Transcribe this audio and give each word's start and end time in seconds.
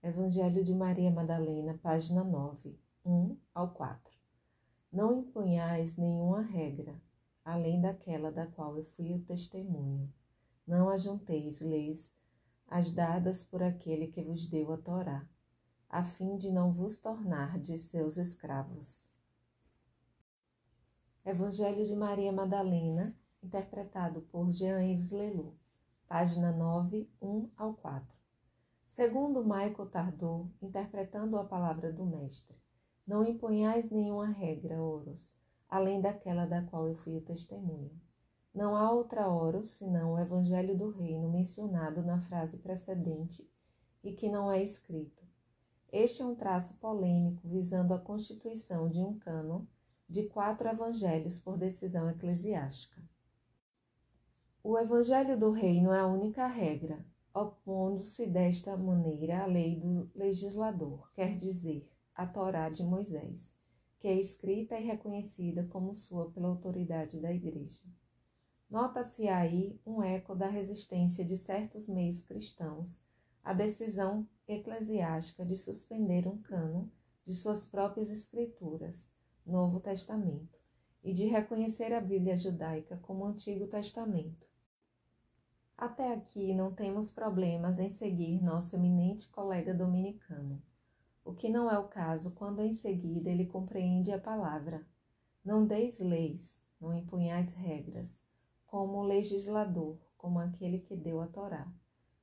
Evangelho 0.00 0.62
de 0.62 0.72
Maria 0.72 1.10
Madalena, 1.10 1.76
página 1.82 2.22
9, 2.22 2.78
1 3.04 3.36
ao 3.52 3.72
4. 3.74 4.16
Não 4.92 5.18
impunhais 5.18 5.96
nenhuma 5.96 6.40
regra, 6.40 6.94
além 7.44 7.80
daquela 7.80 8.30
da 8.30 8.46
qual 8.46 8.78
eu 8.78 8.84
fui 8.84 9.12
o 9.12 9.18
testemunho. 9.18 10.08
Não 10.64 10.88
ajunteis 10.88 11.60
leis 11.60 12.14
as 12.68 12.92
dadas 12.92 13.42
por 13.42 13.60
aquele 13.60 14.06
que 14.06 14.22
vos 14.22 14.46
deu 14.46 14.72
a 14.72 14.76
Torá, 14.76 15.28
a 15.90 16.04
fim 16.04 16.36
de 16.36 16.52
não 16.52 16.72
vos 16.72 16.98
tornar 16.98 17.58
de 17.58 17.76
seus 17.76 18.18
escravos. 18.18 19.04
Evangelho 21.24 21.84
de 21.84 21.96
Maria 21.96 22.30
Madalena, 22.30 23.16
interpretado 23.42 24.20
por 24.30 24.52
Jean-Yves 24.52 25.10
Lelou, 25.10 25.56
página 26.06 26.52
9, 26.52 27.10
1 27.20 27.50
ao 27.56 27.74
4. 27.74 28.17
Segundo 28.98 29.44
Michael 29.44 29.86
Tardot, 29.92 30.50
interpretando 30.60 31.38
a 31.38 31.44
palavra 31.44 31.92
do 31.92 32.04
Mestre, 32.04 32.56
não 33.06 33.24
imponhais 33.24 33.92
nenhuma 33.92 34.26
regra, 34.26 34.82
Oros, 34.82 35.38
além 35.68 36.00
daquela 36.00 36.46
da 36.46 36.62
qual 36.62 36.88
eu 36.88 36.96
fui 36.96 37.16
o 37.16 37.20
testemunho. 37.20 37.92
Não 38.52 38.74
há 38.74 38.90
outra 38.90 39.28
Oros 39.28 39.70
senão 39.70 40.14
o 40.14 40.18
Evangelho 40.18 40.76
do 40.76 40.90
Reino 40.90 41.30
mencionado 41.30 42.02
na 42.02 42.20
frase 42.22 42.58
precedente 42.58 43.48
e 44.02 44.12
que 44.14 44.28
não 44.28 44.50
é 44.50 44.60
escrito. 44.64 45.24
Este 45.92 46.22
é 46.22 46.26
um 46.26 46.34
traço 46.34 46.74
polêmico 46.78 47.46
visando 47.46 47.94
a 47.94 48.00
constituição 48.00 48.88
de 48.88 49.00
um 49.00 49.16
cânon 49.16 49.62
de 50.08 50.24
quatro 50.24 50.68
evangelhos 50.68 51.38
por 51.38 51.56
decisão 51.56 52.10
eclesiástica. 52.10 53.00
O 54.60 54.76
Evangelho 54.76 55.38
do 55.38 55.52
Reino 55.52 55.92
é 55.92 56.00
a 56.00 56.06
única 56.08 56.48
regra, 56.48 57.06
opondo-se 57.32 58.26
desta 58.26 58.76
maneira 58.76 59.42
à 59.42 59.46
lei 59.46 59.76
do 59.78 60.10
legislador, 60.14 61.10
quer 61.14 61.36
dizer, 61.36 61.88
a 62.14 62.26
Torá 62.26 62.68
de 62.68 62.82
Moisés, 62.82 63.54
que 64.00 64.08
é 64.08 64.14
escrita 64.14 64.78
e 64.78 64.84
reconhecida 64.84 65.64
como 65.64 65.94
sua 65.94 66.30
pela 66.30 66.48
autoridade 66.48 67.20
da 67.20 67.32
Igreja. 67.32 67.82
Nota-se 68.68 69.28
aí 69.28 69.80
um 69.86 70.02
eco 70.02 70.34
da 70.34 70.48
resistência 70.48 71.24
de 71.24 71.36
certos 71.36 71.88
meios 71.88 72.20
cristãos 72.22 72.98
à 73.42 73.52
decisão 73.52 74.28
eclesiástica 74.46 75.44
de 75.44 75.56
suspender 75.56 76.26
um 76.26 76.36
cano 76.38 76.90
de 77.24 77.34
suas 77.34 77.64
próprias 77.64 78.10
escrituras, 78.10 79.12
Novo 79.46 79.80
Testamento, 79.80 80.58
e 81.04 81.12
de 81.12 81.26
reconhecer 81.26 81.92
a 81.92 82.00
Bíblia 82.00 82.36
judaica 82.36 82.96
como 82.98 83.24
Antigo 83.24 83.66
Testamento. 83.66 84.47
Até 85.78 86.12
aqui 86.12 86.52
não 86.52 86.74
temos 86.74 87.08
problemas 87.08 87.78
em 87.78 87.88
seguir 87.88 88.42
nosso 88.42 88.74
eminente 88.74 89.28
colega 89.28 89.72
dominicano, 89.72 90.60
o 91.24 91.32
que 91.32 91.48
não 91.48 91.70
é 91.70 91.78
o 91.78 91.86
caso 91.86 92.32
quando 92.32 92.64
em 92.64 92.72
seguida 92.72 93.30
ele 93.30 93.46
compreende 93.46 94.10
a 94.10 94.18
palavra. 94.18 94.84
Não 95.44 95.64
deis 95.64 96.00
leis, 96.00 96.58
não 96.80 96.92
impunhais 96.92 97.54
regras, 97.54 98.24
como 98.66 98.98
o 98.98 99.04
legislador, 99.04 99.96
como 100.16 100.40
aquele 100.40 100.80
que 100.80 100.96
deu 100.96 101.20
a 101.20 101.28
Torá, 101.28 101.72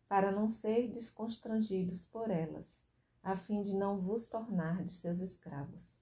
para 0.06 0.34
não 0.34 0.50
ser 0.50 0.92
desconstrangidos 0.92 2.04
por 2.04 2.30
elas, 2.30 2.84
a 3.24 3.38
fim 3.38 3.62
de 3.62 3.74
não 3.74 4.02
vos 4.02 4.28
tornar 4.28 4.84
de 4.84 4.92
seus 4.92 5.22
escravos. 5.22 5.96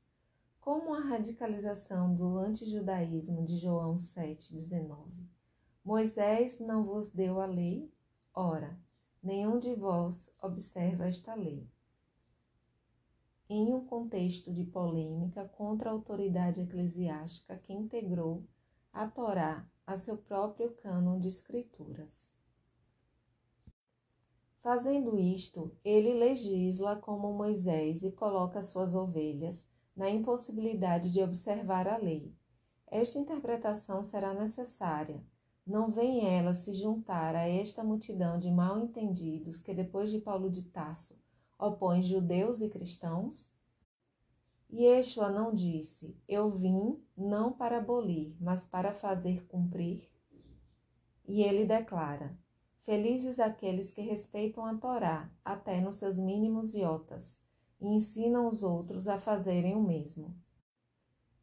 Como 0.60 0.92
a 0.92 1.02
radicalização 1.02 2.16
do 2.16 2.36
antijudaísmo 2.40 3.46
de 3.46 3.58
João 3.58 3.94
7,19 3.94 5.34
Moisés 5.84 6.62
não 6.62 6.86
vos 6.86 7.12
deu 7.12 7.42
a 7.42 7.46
lei? 7.46 7.94
Ora, 8.34 8.80
nenhum 9.22 9.60
de 9.60 9.76
vós 9.76 10.34
observa 10.42 11.08
esta 11.08 11.36
lei. 11.36 11.70
Em 13.50 13.74
um 13.74 13.86
contexto 13.86 14.54
de 14.54 14.64
polêmica 14.64 15.46
contra 15.50 15.90
a 15.90 15.92
autoridade 15.92 16.62
eclesiástica 16.62 17.58
que 17.58 17.74
integrou 17.74 18.48
a 18.94 19.06
Torá 19.08 19.68
a 19.86 19.98
seu 19.98 20.18
próprio 20.18 20.72
cânon 20.76 21.20
de 21.20 21.28
escrituras. 21.28 22.32
Fazendo 24.62 25.20
isto, 25.20 25.76
ele 25.84 26.14
legisla 26.14 26.96
como 26.96 27.34
Moisés 27.34 28.04
e 28.04 28.12
coloca 28.14 28.62
suas 28.62 28.96
ovelhas 28.96 29.68
na 29.94 30.10
impossibilidade 30.10 31.12
de 31.12 31.22
observar 31.22 31.90
a 31.90 31.98
lei. 31.98 32.34
Esta 32.88 33.20
interpretação 33.20 34.02
será 34.02 34.34
necessária, 34.34 35.22
não 35.66 35.90
vem 35.90 36.28
ela 36.28 36.54
se 36.54 36.74
juntar 36.74 37.36
a 37.36 37.48
esta 37.48 37.84
multidão 37.84 38.38
de 38.38 38.52
mal 38.52 38.78
entendidos 38.78 39.62
que, 39.62 39.74
depois 39.74 40.12
de 40.12 40.20
Paulo 40.20 40.50
de 40.50 40.64
Tarso, 40.64 41.18
opõe 41.58 42.04
judeus 42.04 42.62
e 42.62 42.70
cristãos? 42.70 43.54
E 44.70 44.84
Yeshua 44.84 45.30
não 45.30 45.54
disse: 45.54 46.18
Eu 46.28 46.52
vim 46.52 47.02
não 47.16 47.54
para 47.54 47.78
abolir, 47.78 48.36
mas 48.42 48.66
para 48.66 48.92
fazer 48.92 49.46
cumprir? 49.46 50.10
E 51.26 51.42
ele 51.42 51.66
declara: 51.66 52.38
Felizes 52.82 53.40
aqueles 53.40 53.94
que 53.94 54.02
respeitam 54.02 54.66
a 54.66 54.76
Torá, 54.76 55.32
até 55.46 55.80
nos 55.80 55.96
seus 55.96 56.18
mínimos 56.18 56.76
iotas, 56.76 57.40
e 57.80 57.88
ensinam 57.88 58.50
os 58.50 58.64
outros 58.64 59.08
a 59.08 59.18
fazerem 59.18 59.76
o 59.76 59.82
mesmo. 59.82 60.36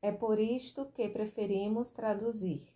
É 0.03 0.13
por 0.13 0.39
isto 0.39 0.87
que 0.93 1.09
preferimos 1.09 1.91
traduzir 1.91 2.69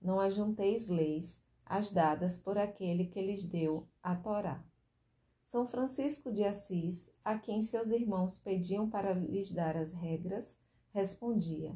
não 0.00 0.20
ajunteis 0.20 0.88
leis, 0.88 1.42
as 1.64 1.90
dadas 1.90 2.38
por 2.38 2.56
aquele 2.56 3.06
que 3.06 3.20
lhes 3.20 3.44
deu 3.44 3.86
a 4.02 4.16
Torá. 4.16 4.64
São 5.44 5.66
Francisco 5.66 6.32
de 6.32 6.44
Assis, 6.44 7.10
a 7.24 7.38
quem 7.38 7.62
seus 7.62 7.90
irmãos 7.90 8.38
pediam 8.38 8.88
para 8.88 9.12
lhes 9.14 9.52
dar 9.52 9.76
as 9.76 9.92
regras, 9.92 10.58
respondia: 10.90 11.74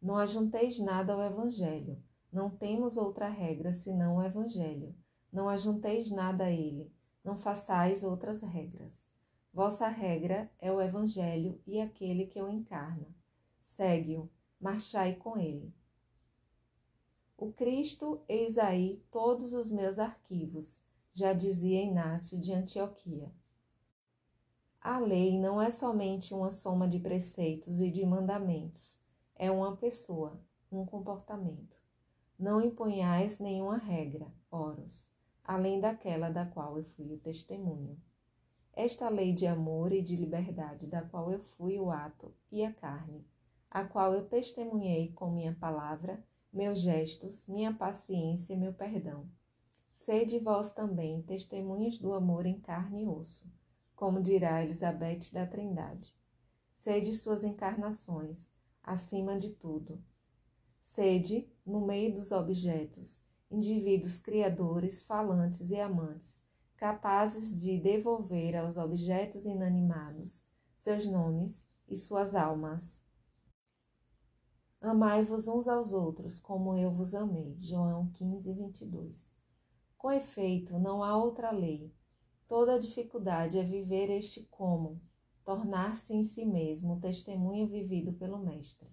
Não 0.00 0.16
ajunteis 0.16 0.78
nada 0.78 1.12
ao 1.12 1.22
Evangelho. 1.22 2.02
Não 2.32 2.50
temos 2.50 2.96
outra 2.96 3.28
regra 3.28 3.72
senão 3.72 4.16
o 4.16 4.22
Evangelho. 4.22 4.94
Não 5.32 5.48
ajunteis 5.48 6.10
nada 6.10 6.44
a 6.44 6.50
ele. 6.50 6.92
Não 7.22 7.36
façais 7.36 8.02
outras 8.02 8.42
regras. 8.42 9.06
Vossa 9.52 9.86
regra 9.86 10.50
é 10.58 10.72
o 10.72 10.80
Evangelho 10.80 11.60
e 11.66 11.80
aquele 11.80 12.26
que 12.26 12.40
o 12.40 12.48
encarna. 12.48 13.06
Segue-o, 13.64 14.30
marchai 14.60 15.14
com 15.14 15.36
ele. 15.36 15.74
O 17.42 17.52
Cristo, 17.52 18.20
eis 18.28 18.56
aí 18.56 19.02
todos 19.10 19.52
os 19.52 19.68
meus 19.68 19.98
arquivos, 19.98 20.80
já 21.12 21.32
dizia 21.32 21.82
Inácio 21.82 22.38
de 22.38 22.52
Antioquia. 22.52 23.32
A 24.80 25.00
lei 25.00 25.36
não 25.40 25.60
é 25.60 25.68
somente 25.68 26.32
uma 26.32 26.52
soma 26.52 26.86
de 26.86 27.00
preceitos 27.00 27.80
e 27.80 27.90
de 27.90 28.06
mandamentos, 28.06 28.96
é 29.34 29.50
uma 29.50 29.76
pessoa, 29.76 30.40
um 30.70 30.86
comportamento. 30.86 31.76
Não 32.38 32.60
imponhais 32.60 33.40
nenhuma 33.40 33.76
regra, 33.76 34.32
oros, 34.48 35.10
além 35.42 35.80
daquela 35.80 36.30
da 36.30 36.46
qual 36.46 36.78
eu 36.78 36.84
fui 36.84 37.12
o 37.12 37.18
testemunho. 37.18 38.00
Esta 38.72 39.08
lei 39.08 39.32
de 39.32 39.48
amor 39.48 39.90
e 39.92 40.00
de 40.00 40.14
liberdade, 40.14 40.86
da 40.86 41.02
qual 41.02 41.32
eu 41.32 41.40
fui 41.40 41.76
o 41.76 41.90
ato 41.90 42.32
e 42.52 42.64
a 42.64 42.72
carne, 42.72 43.26
a 43.68 43.82
qual 43.82 44.14
eu 44.14 44.28
testemunhei 44.28 45.10
com 45.10 45.28
minha 45.28 45.56
palavra, 45.58 46.24
meus 46.52 46.80
gestos, 46.80 47.46
minha 47.46 47.72
paciência 47.72 48.54
e 48.54 48.56
meu 48.56 48.72
perdão. 48.72 49.26
Sede 49.94 50.38
vós 50.38 50.72
também 50.72 51.22
testemunhas 51.22 51.96
do 51.96 52.12
amor 52.12 52.44
em 52.44 52.60
carne 52.60 53.02
e 53.02 53.06
osso, 53.06 53.50
como 53.94 54.20
dirá 54.20 54.62
Elizabeth 54.62 55.32
da 55.32 55.46
Trindade. 55.46 56.14
Sede 56.74 57.14
suas 57.14 57.44
encarnações, 57.44 58.50
acima 58.82 59.38
de 59.38 59.50
tudo. 59.50 60.02
Sede, 60.80 61.48
no 61.64 61.86
meio 61.86 62.12
dos 62.14 62.32
objetos, 62.32 63.22
indivíduos 63.50 64.18
criadores, 64.18 65.02
falantes 65.02 65.70
e 65.70 65.80
amantes, 65.80 66.42
capazes 66.76 67.54
de 67.54 67.78
devolver 67.78 68.56
aos 68.56 68.76
objetos 68.76 69.44
inanimados 69.44 70.44
seus 70.82 71.06
nomes 71.06 71.64
e 71.88 71.94
suas 71.94 72.34
almas. 72.34 73.01
Amai-vos 74.82 75.46
uns 75.46 75.68
aos 75.68 75.92
outros, 75.92 76.40
como 76.40 76.76
eu 76.76 76.90
vos 76.90 77.14
amei. 77.14 77.54
João 77.56 78.10
15, 78.14 78.52
22. 78.52 79.32
Com 79.96 80.10
efeito, 80.10 80.76
não 80.76 81.04
há 81.04 81.16
outra 81.16 81.52
lei. 81.52 81.94
Toda 82.48 82.80
dificuldade 82.80 83.56
é 83.56 83.62
viver 83.62 84.10
este 84.10 84.42
como, 84.50 85.00
tornar-se 85.44 86.12
em 86.12 86.24
si 86.24 86.44
mesmo 86.44 86.94
o 86.94 87.00
testemunho 87.00 87.68
vivido 87.68 88.12
pelo 88.14 88.40
Mestre. 88.40 88.88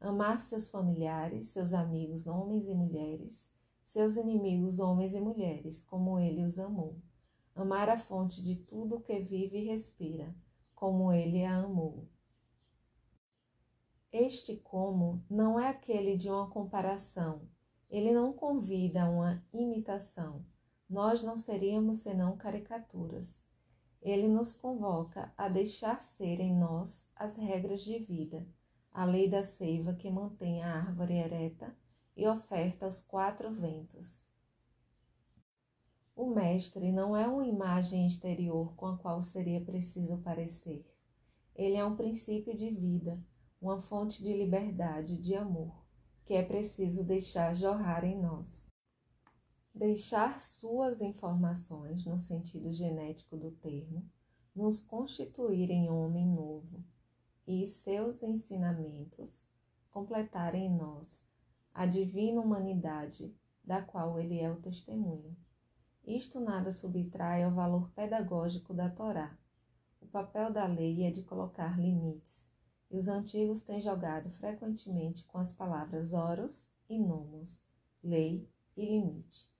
Amar 0.00 0.40
seus 0.40 0.68
familiares, 0.68 1.50
seus 1.50 1.72
amigos, 1.72 2.26
homens 2.26 2.66
e 2.66 2.74
mulheres, 2.74 3.48
seus 3.84 4.16
inimigos, 4.16 4.80
homens 4.80 5.14
e 5.14 5.20
mulheres, 5.20 5.84
como 5.84 6.18
ele 6.18 6.42
os 6.42 6.58
amou. 6.58 7.00
Amar 7.54 7.88
a 7.88 7.96
fonte 7.96 8.42
de 8.42 8.56
tudo 8.56 8.98
que 8.98 9.20
vive 9.20 9.58
e 9.58 9.66
respira, 9.66 10.34
como 10.74 11.12
ele 11.12 11.44
a 11.44 11.58
amou. 11.58 12.08
Este 14.18 14.56
como 14.56 15.22
não 15.28 15.60
é 15.60 15.68
aquele 15.68 16.16
de 16.16 16.30
uma 16.30 16.48
comparação, 16.48 17.42
ele 17.90 18.14
não 18.14 18.32
convida 18.32 19.02
a 19.02 19.10
uma 19.10 19.44
imitação. 19.52 20.42
Nós 20.88 21.22
não 21.22 21.36
seríamos 21.36 21.98
senão 21.98 22.34
caricaturas. 22.34 23.38
ele 24.00 24.26
nos 24.26 24.54
convoca 24.54 25.34
a 25.36 25.50
deixar 25.50 26.00
ser 26.00 26.40
em 26.40 26.56
nós 26.56 27.06
as 27.14 27.36
regras 27.36 27.82
de 27.82 27.98
vida, 27.98 28.48
a 28.90 29.04
lei 29.04 29.28
da 29.28 29.42
seiva 29.42 29.92
que 29.92 30.10
mantém 30.10 30.62
a 30.62 30.76
árvore 30.76 31.12
ereta 31.12 31.76
e 32.16 32.26
oferta 32.26 32.86
aos 32.86 33.02
quatro 33.02 33.52
ventos. 33.52 34.26
O 36.14 36.30
Mestre 36.30 36.90
não 36.90 37.14
é 37.14 37.28
uma 37.28 37.46
imagem 37.46 38.06
exterior 38.06 38.74
com 38.76 38.86
a 38.86 38.96
qual 38.96 39.20
seria 39.20 39.60
preciso 39.60 40.16
parecer. 40.22 40.90
Ele 41.54 41.76
é 41.76 41.84
um 41.84 41.96
princípio 41.96 42.56
de 42.56 42.70
vida, 42.70 43.22
uma 43.60 43.80
fonte 43.80 44.22
de 44.22 44.32
liberdade, 44.32 45.16
de 45.16 45.34
amor, 45.34 45.84
que 46.24 46.34
é 46.34 46.42
preciso 46.42 47.04
deixar 47.04 47.54
jorrar 47.54 48.04
em 48.04 48.20
nós. 48.20 48.66
Deixar 49.74 50.40
suas 50.40 51.00
informações, 51.00 52.04
no 52.06 52.18
sentido 52.18 52.72
genético 52.72 53.36
do 53.36 53.50
termo, 53.50 54.08
nos 54.54 54.80
constituir 54.80 55.70
em 55.70 55.90
homem 55.90 56.26
novo 56.26 56.82
e 57.46 57.66
seus 57.66 58.22
ensinamentos 58.22 59.46
completarem 59.90 60.66
em 60.66 60.76
nós 60.76 61.24
a 61.72 61.86
divina 61.86 62.40
humanidade 62.40 63.34
da 63.64 63.82
qual 63.82 64.18
ele 64.18 64.38
é 64.38 64.50
o 64.50 64.60
testemunho. 64.60 65.36
Isto 66.06 66.38
nada 66.38 66.70
subtrai 66.70 67.42
ao 67.42 67.52
valor 67.52 67.90
pedagógico 67.92 68.72
da 68.72 68.88
Torá. 68.88 69.36
O 70.00 70.06
papel 70.06 70.52
da 70.52 70.66
lei 70.66 71.02
é 71.02 71.10
de 71.10 71.22
colocar 71.22 71.78
limites, 71.78 72.48
e 72.90 72.96
os 72.96 73.08
antigos 73.08 73.62
têm 73.62 73.80
jogado 73.80 74.30
frequentemente 74.30 75.24
com 75.24 75.38
as 75.38 75.52
palavras 75.52 76.12
oros 76.12 76.66
e 76.88 76.98
nomos, 76.98 77.60
lei 78.02 78.48
e 78.76 78.84
limite. 78.84 79.50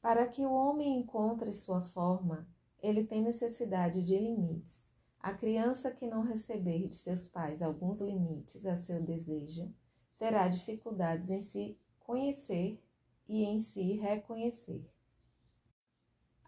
Para 0.00 0.28
que 0.28 0.46
o 0.46 0.52
homem 0.52 1.00
encontre 1.00 1.52
sua 1.52 1.82
forma, 1.82 2.48
ele 2.80 3.04
tem 3.04 3.22
necessidade 3.22 4.02
de 4.02 4.16
limites. 4.16 4.86
A 5.20 5.34
criança 5.34 5.90
que 5.90 6.06
não 6.06 6.22
receber 6.22 6.86
de 6.86 6.94
seus 6.94 7.26
pais 7.26 7.60
alguns 7.60 8.00
limites 8.00 8.64
a 8.64 8.76
seu 8.76 9.02
desejo 9.02 9.74
terá 10.16 10.46
dificuldades 10.48 11.28
em 11.30 11.40
se 11.40 11.76
conhecer 11.98 12.80
e 13.28 13.42
em 13.44 13.58
se 13.58 13.94
reconhecer. 13.94 14.88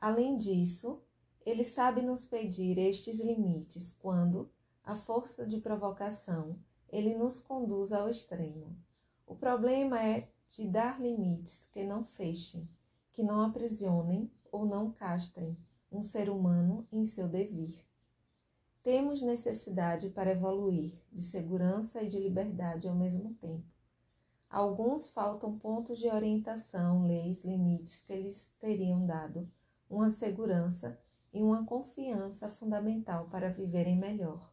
Além 0.01 0.37
disso, 0.37 1.03
ele 1.45 1.65
sabe 1.65 2.01
nos 2.01 2.25
pedir 2.25 2.79
estes 2.79 3.21
limites 3.21 3.93
quando, 3.93 4.51
a 4.91 4.97
força 4.97 5.47
de 5.47 5.61
provocação, 5.61 6.59
ele 6.89 7.15
nos 7.15 7.39
conduz 7.39 7.93
ao 7.93 8.09
extremo. 8.09 8.77
O 9.25 9.37
problema 9.37 10.03
é 10.05 10.29
de 10.49 10.67
dar 10.67 11.01
limites 11.01 11.71
que 11.73 11.85
não 11.85 12.03
fechem 12.03 12.69
que 13.13 13.23
não 13.23 13.41
aprisionem 13.41 14.29
ou 14.51 14.67
não 14.67 14.91
castrem 14.91 15.57
um 15.93 16.03
ser 16.03 16.29
humano 16.29 16.89
em 16.91 17.05
seu 17.05 17.29
devir. 17.29 17.87
Temos 18.83 19.23
necessidade 19.23 20.11
para 20.11 20.33
evoluir 20.33 21.01
de 21.13 21.23
segurança 21.23 22.03
e 22.03 22.09
de 22.09 22.19
liberdade 22.19 22.89
ao 22.89 22.95
mesmo 22.97 23.35
tempo. 23.35 23.69
alguns 24.49 25.09
faltam 25.09 25.57
pontos 25.57 25.99
de 25.99 26.09
orientação, 26.09 27.07
leis, 27.07 27.45
limites 27.45 28.03
que 28.03 28.17
lhes 28.17 28.53
teriam 28.59 29.07
dado 29.07 29.49
uma 29.89 30.11
segurança 30.11 31.01
e 31.33 31.41
uma 31.41 31.65
confiança 31.65 32.51
fundamental 32.51 33.29
para 33.29 33.53
viverem 33.53 33.97
melhor. 33.97 34.51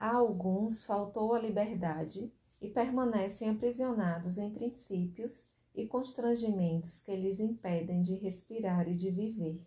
A 0.00 0.14
alguns 0.14 0.82
faltou 0.82 1.34
a 1.34 1.38
liberdade 1.38 2.32
e 2.58 2.70
permanecem 2.70 3.50
aprisionados 3.50 4.38
em 4.38 4.50
princípios 4.50 5.46
e 5.74 5.86
constrangimentos 5.86 7.02
que 7.02 7.14
lhes 7.14 7.38
impedem 7.38 8.00
de 8.00 8.14
respirar 8.14 8.88
e 8.88 8.94
de 8.94 9.10
viver. 9.10 9.62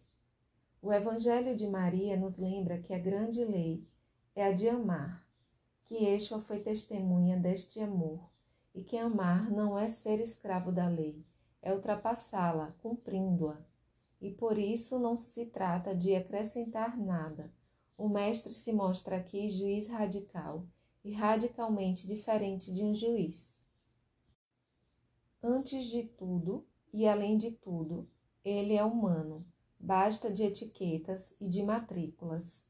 O 0.82 0.92
Evangelho 0.92 1.56
de 1.56 1.68
Maria 1.68 2.18
nos 2.18 2.40
lembra 2.40 2.80
que 2.80 2.96
a 2.96 2.98
grande 2.98 3.46
lei 3.46 3.88
é 4.36 4.46
a 4.46 4.52
de 4.52 4.68
amar, 4.68 5.24
que 5.86 5.98
Yeshua 5.98 6.42
foi 6.42 6.62
testemunha 6.62 7.38
deste 7.38 7.80
amor 7.80 8.28
e 8.74 8.84
que 8.84 8.98
amar 8.98 9.52
não 9.52 9.78
é 9.78 9.88
ser 9.88 10.20
escravo 10.20 10.72
da 10.72 10.88
lei, 10.88 11.24
é 11.62 11.72
ultrapassá-la, 11.72 12.74
cumprindo-a. 12.82 13.62
E 14.20 14.32
por 14.32 14.58
isso 14.58 14.98
não 14.98 15.16
se 15.16 15.46
trata 15.46 15.96
de 15.96 16.16
acrescentar 16.16 16.98
nada. 16.98 17.54
O 17.98 18.10
Mestre 18.10 18.54
se 18.54 18.74
mostra 18.74 19.18
aqui 19.18 19.50
juiz 19.50 19.88
radical 19.88 20.66
e 21.04 21.12
radicalmente 21.12 22.08
diferente 22.08 22.74
de 22.74 22.84
um 22.84 22.94
juiz. 22.94 23.56
Antes 25.42 25.86
de 25.86 26.04
tudo 26.04 26.66
e 26.92 27.08
além 27.08 27.38
de 27.38 27.52
tudo, 27.52 28.08
ele 28.44 28.76
é 28.76 28.84
humano. 28.84 29.46
Basta 29.80 30.32
de 30.32 30.44
etiquetas 30.44 31.36
e 31.40 31.48
de 31.48 31.62
matrículas. 31.62 32.66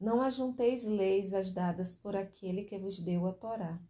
Não 0.00 0.22
ajunteis 0.22 0.84
leis 0.84 1.34
as 1.34 1.52
dadas 1.52 1.94
por 1.94 2.16
aquele 2.16 2.64
que 2.64 2.78
vos 2.78 3.00
deu 3.00 3.26
a 3.26 3.32
Torá. 3.32 3.80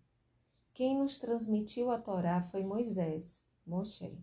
Quem 0.74 0.98
nos 0.98 1.18
transmitiu 1.18 1.90
a 1.90 1.98
Torá 1.98 2.42
foi 2.42 2.64
Moisés, 2.64 3.42
Moshe, 3.66 4.18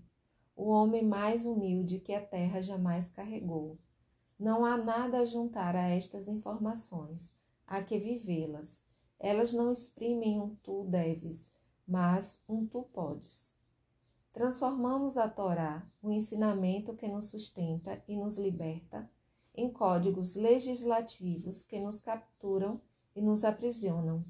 o 0.56 0.70
homem 0.70 1.06
mais 1.06 1.46
humilde 1.46 2.00
que 2.00 2.14
a 2.14 2.26
terra 2.26 2.62
jamais 2.62 3.10
carregou. 3.10 3.78
Não 4.38 4.66
há 4.66 4.76
nada 4.76 5.20
a 5.20 5.26
juntar 5.26 5.76
a 5.76 5.88
estas 5.88 6.28
informações, 6.28 7.34
há 7.66 7.82
que 7.82 7.98
vivê-las. 7.98 8.84
Elas 9.18 9.54
não 9.54 9.72
exprimem 9.72 10.42
um 10.42 10.56
tu 10.56 10.84
deves, 10.84 11.50
mas 11.88 12.42
um 12.48 12.66
tu 12.66 12.84
podes. 12.84 13.56
Transformamos 14.34 15.16
a 15.16 15.30
Torá, 15.30 15.90
o 16.04 16.12
ensinamento 16.12 16.94
que 16.94 17.08
nos 17.08 17.30
sustenta 17.32 18.04
e 18.06 18.18
nos 18.18 18.38
liberta, 18.38 19.10
em 19.56 19.72
códigos 19.72 20.36
legislativos 20.36 21.64
que 21.64 21.80
nos 21.80 22.02
capturam 22.02 22.82
e 23.16 23.22
nos 23.22 23.46
aprisionam. 23.46 24.26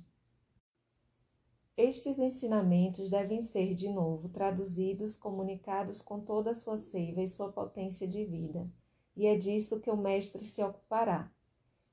Estes 1.75 2.19
ensinamentos 2.19 3.09
devem 3.09 3.41
ser, 3.41 3.73
de 3.73 3.89
novo, 3.89 4.29
traduzidos, 4.29 5.17
comunicados 5.17 6.01
com 6.01 6.19
toda 6.19 6.51
a 6.51 6.55
sua 6.55 6.77
seiva 6.77 7.23
e 7.23 7.27
sua 7.27 7.51
potência 7.51 8.07
de 8.07 8.23
vida, 8.23 8.69
e 9.15 9.25
é 9.27 9.35
disso 9.35 9.79
que 9.79 9.89
o 9.89 9.97
Mestre 9.97 10.43
se 10.45 10.61
ocupará. 10.63 11.31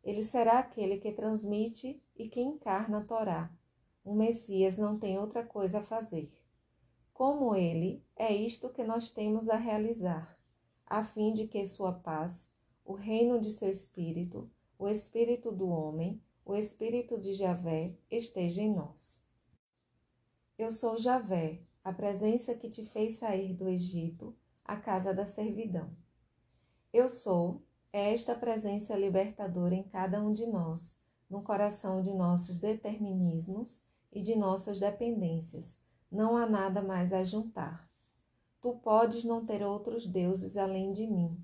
Ele 0.02 0.22
será 0.22 0.58
aquele 0.58 0.98
que 0.98 1.12
transmite 1.12 2.02
e 2.16 2.28
que 2.28 2.40
encarna 2.40 2.98
a 2.98 3.04
Torá. 3.04 3.50
O 4.04 4.14
Messias 4.14 4.78
não 4.78 4.98
tem 4.98 5.18
outra 5.18 5.44
coisa 5.44 5.78
a 5.78 5.84
fazer. 5.84 6.32
Como 7.12 7.54
ele, 7.54 8.02
é 8.16 8.34
isto 8.34 8.68
que 8.70 8.82
nós 8.82 9.10
temos 9.10 9.48
a 9.48 9.56
realizar, 9.56 10.36
a 10.84 11.04
fim 11.04 11.32
de 11.32 11.46
que 11.46 11.64
sua 11.64 11.92
paz, 11.92 12.50
o 12.84 12.94
reino 12.94 13.40
de 13.40 13.50
seu 13.50 13.70
espírito, 13.70 14.50
o 14.76 14.88
espírito 14.88 15.52
do 15.52 15.68
homem, 15.68 16.20
o 16.44 16.56
espírito 16.56 17.16
de 17.16 17.32
Javé 17.32 17.94
esteja 18.10 18.62
em 18.62 18.74
nós. 18.74 19.22
Eu 20.58 20.72
sou 20.72 20.98
Javé, 20.98 21.60
a 21.84 21.92
presença 21.92 22.54
que 22.54 22.68
te 22.68 22.84
fez 22.84 23.14
sair 23.14 23.54
do 23.54 23.68
Egito, 23.68 24.36
a 24.64 24.76
casa 24.76 25.14
da 25.14 25.26
servidão. 25.26 25.90
Eu 26.92 27.08
sou 27.08 27.62
esta 27.90 28.34
presença 28.34 28.94
libertadora 28.94 29.74
em 29.74 29.82
cada 29.82 30.20
um 30.20 30.30
de 30.30 30.46
nós, 30.46 31.00
no 31.28 31.40
coração 31.40 32.02
de 32.02 32.12
nossos 32.12 32.60
determinismos 32.60 33.82
e 34.12 34.20
de 34.20 34.36
nossas 34.36 34.78
dependências, 34.78 35.78
não 36.10 36.36
há 36.36 36.44
nada 36.44 36.82
mais 36.82 37.14
a 37.14 37.24
juntar. 37.24 37.88
Tu 38.60 38.74
podes 38.84 39.24
não 39.24 39.42
ter 39.42 39.62
outros 39.62 40.06
deuses 40.06 40.58
além 40.58 40.92
de 40.92 41.06
mim. 41.06 41.42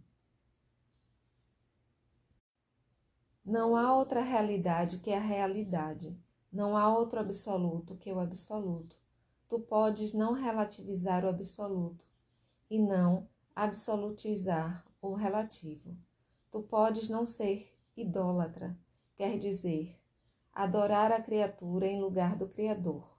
Não 3.42 3.74
há 3.74 3.96
outra 3.96 4.20
realidade 4.20 4.98
que 4.98 5.14
a 5.14 5.18
realidade. 5.18 6.14
Não 6.52 6.76
há 6.76 6.94
outro 6.94 7.20
absoluto 7.20 7.96
que 7.96 8.12
o 8.12 8.20
absoluto. 8.20 8.98
Tu 9.48 9.58
podes 9.58 10.12
não 10.12 10.34
relativizar 10.34 11.24
o 11.24 11.28
absoluto 11.28 12.06
e 12.68 12.78
não 12.78 13.26
absolutizar 13.56 14.87
o 15.00 15.14
relativo. 15.14 15.96
Tu 16.50 16.62
podes 16.62 17.08
não 17.08 17.26
ser 17.26 17.72
idólatra, 17.96 18.78
quer 19.16 19.38
dizer, 19.38 20.00
adorar 20.52 21.12
a 21.12 21.20
criatura 21.20 21.86
em 21.86 22.00
lugar 22.00 22.36
do 22.36 22.48
Criador 22.48 23.18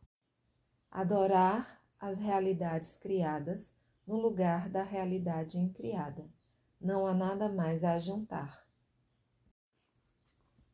adorar 0.92 1.80
as 2.00 2.18
realidades 2.18 2.98
criadas 2.98 3.76
no 4.08 4.18
lugar 4.18 4.70
da 4.70 4.84
realidade 4.84 5.60
incriada. 5.60 6.28
Não 6.82 7.06
há 7.06 7.14
nada 7.14 7.50
mais 7.50 7.84
a 7.84 8.00
juntar. 8.00 8.68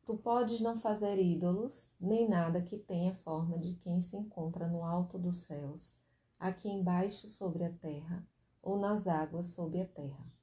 Tu 0.04 0.16
podes 0.16 0.60
não 0.60 0.78
fazer 0.78 1.18
ídolos, 1.18 1.90
nem 2.00 2.28
nada 2.28 2.62
que 2.62 2.78
tenha 2.78 3.14
forma 3.16 3.58
de 3.58 3.74
quem 3.74 4.00
se 4.00 4.16
encontra 4.16 4.68
no 4.68 4.84
alto 4.84 5.18
dos 5.18 5.38
céus, 5.38 5.94
aqui 6.38 6.68
embaixo 6.68 7.28
sobre 7.28 7.64
a 7.64 7.72
terra, 7.72 8.24
ou 8.62 8.78
nas 8.78 9.08
águas 9.08 9.48
sob 9.48 9.80
a 9.80 9.86
terra. 9.86 10.35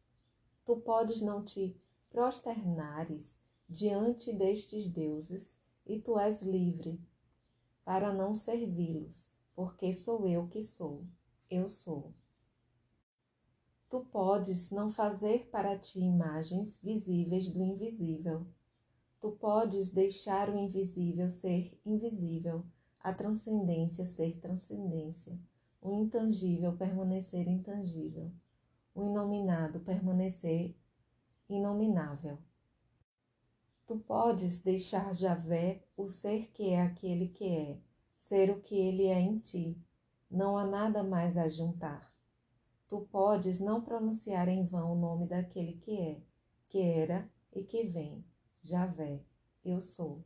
Tu 0.66 0.78
podes 0.78 1.22
não 1.22 1.44
te 1.44 1.76
prosternares 2.10 3.38
diante 3.68 4.32
destes 4.32 4.90
deuses, 4.90 5.58
e 5.86 6.00
tu 6.00 6.18
és 6.18 6.42
livre 6.42 7.00
para 7.84 8.14
não 8.14 8.34
servi-los, 8.34 9.30
porque 9.54 9.92
sou 9.92 10.28
eu 10.28 10.48
que 10.48 10.62
sou, 10.62 11.06
eu 11.50 11.68
sou. 11.68 12.14
Tu 13.90 14.00
podes 14.12 14.72
não 14.72 14.90
fazer 14.90 15.50
para 15.50 15.78
ti 15.78 16.00
imagens 16.00 16.80
visíveis 16.82 17.52
do 17.52 17.62
invisível. 17.62 18.48
Tu 19.20 19.32
podes 19.32 19.92
deixar 19.92 20.50
o 20.50 20.58
invisível 20.58 21.30
ser 21.30 21.80
invisível, 21.86 22.66
a 23.00 23.14
transcendência 23.14 24.06
ser 24.06 24.40
transcendência, 24.40 25.38
o 25.82 25.94
intangível 25.94 26.76
permanecer 26.76 27.48
intangível, 27.48 28.32
o 28.94 29.04
inominado 29.04 29.80
permanecer 29.80 30.76
inominável. 31.50 32.38
Tu 33.86 33.98
podes 34.00 34.62
deixar 34.62 35.14
Javé 35.14 35.84
o 35.98 36.08
ser 36.08 36.52
que 36.52 36.70
é 36.70 36.82
aquele 36.82 37.28
que 37.28 37.46
é, 37.46 37.80
ser 38.18 38.50
o 38.50 38.62
que 38.62 38.76
ele 38.76 39.08
é 39.08 39.20
em 39.20 39.40
ti. 39.40 39.78
Não 40.32 40.58
há 40.58 40.66
nada 40.66 41.04
mais 41.04 41.38
a 41.38 41.48
juntar. 41.48 42.14
Tu 42.88 43.02
podes 43.12 43.60
não 43.60 43.82
pronunciar 43.82 44.48
em 44.48 44.66
vão 44.66 44.94
o 44.94 45.00
nome 45.00 45.28
daquele 45.28 45.74
que 45.74 46.00
é, 46.00 46.22
que 46.70 46.80
era 46.80 47.30
e 47.52 47.64
que 47.64 47.84
vem. 47.84 48.26
Javé, 48.64 49.24
eu 49.66 49.82
sou. 49.82 50.24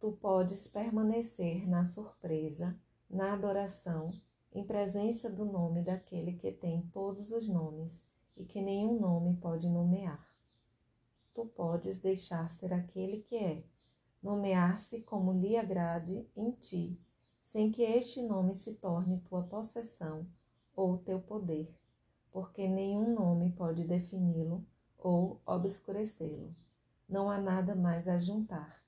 Tu 0.00 0.12
podes 0.12 0.66
permanecer 0.66 1.68
na 1.68 1.84
surpresa, 1.84 2.80
na 3.08 3.34
adoração, 3.34 4.20
em 4.52 4.64
presença 4.64 5.30
do 5.30 5.44
nome 5.44 5.82
daquele 5.82 6.32
que 6.32 6.50
tem 6.50 6.82
todos 6.92 7.30
os 7.30 7.48
nomes 7.48 8.04
e 8.36 8.44
que 8.44 8.60
nenhum 8.60 8.98
nome 8.98 9.36
pode 9.36 9.68
nomear. 9.68 10.28
Tu 11.32 11.46
podes 11.46 11.98
deixar 11.98 12.50
ser 12.50 12.72
aquele 12.72 13.22
que 13.22 13.36
é, 13.36 13.64
nomear-se 14.22 15.02
como 15.02 15.32
lhe 15.32 15.56
agrade 15.56 16.28
em 16.36 16.50
ti, 16.50 17.00
sem 17.40 17.70
que 17.70 17.82
este 17.82 18.22
nome 18.22 18.54
se 18.54 18.74
torne 18.74 19.20
tua 19.20 19.42
possessão 19.42 20.26
ou 20.74 20.98
teu 20.98 21.20
poder, 21.20 21.72
porque 22.32 22.66
nenhum 22.66 23.14
nome 23.14 23.52
pode 23.52 23.84
defini-lo 23.84 24.66
ou 24.98 25.40
obscurecê-lo. 25.46 26.54
Não 27.08 27.30
há 27.30 27.40
nada 27.40 27.74
mais 27.74 28.08
a 28.08 28.18
juntar. 28.18 28.82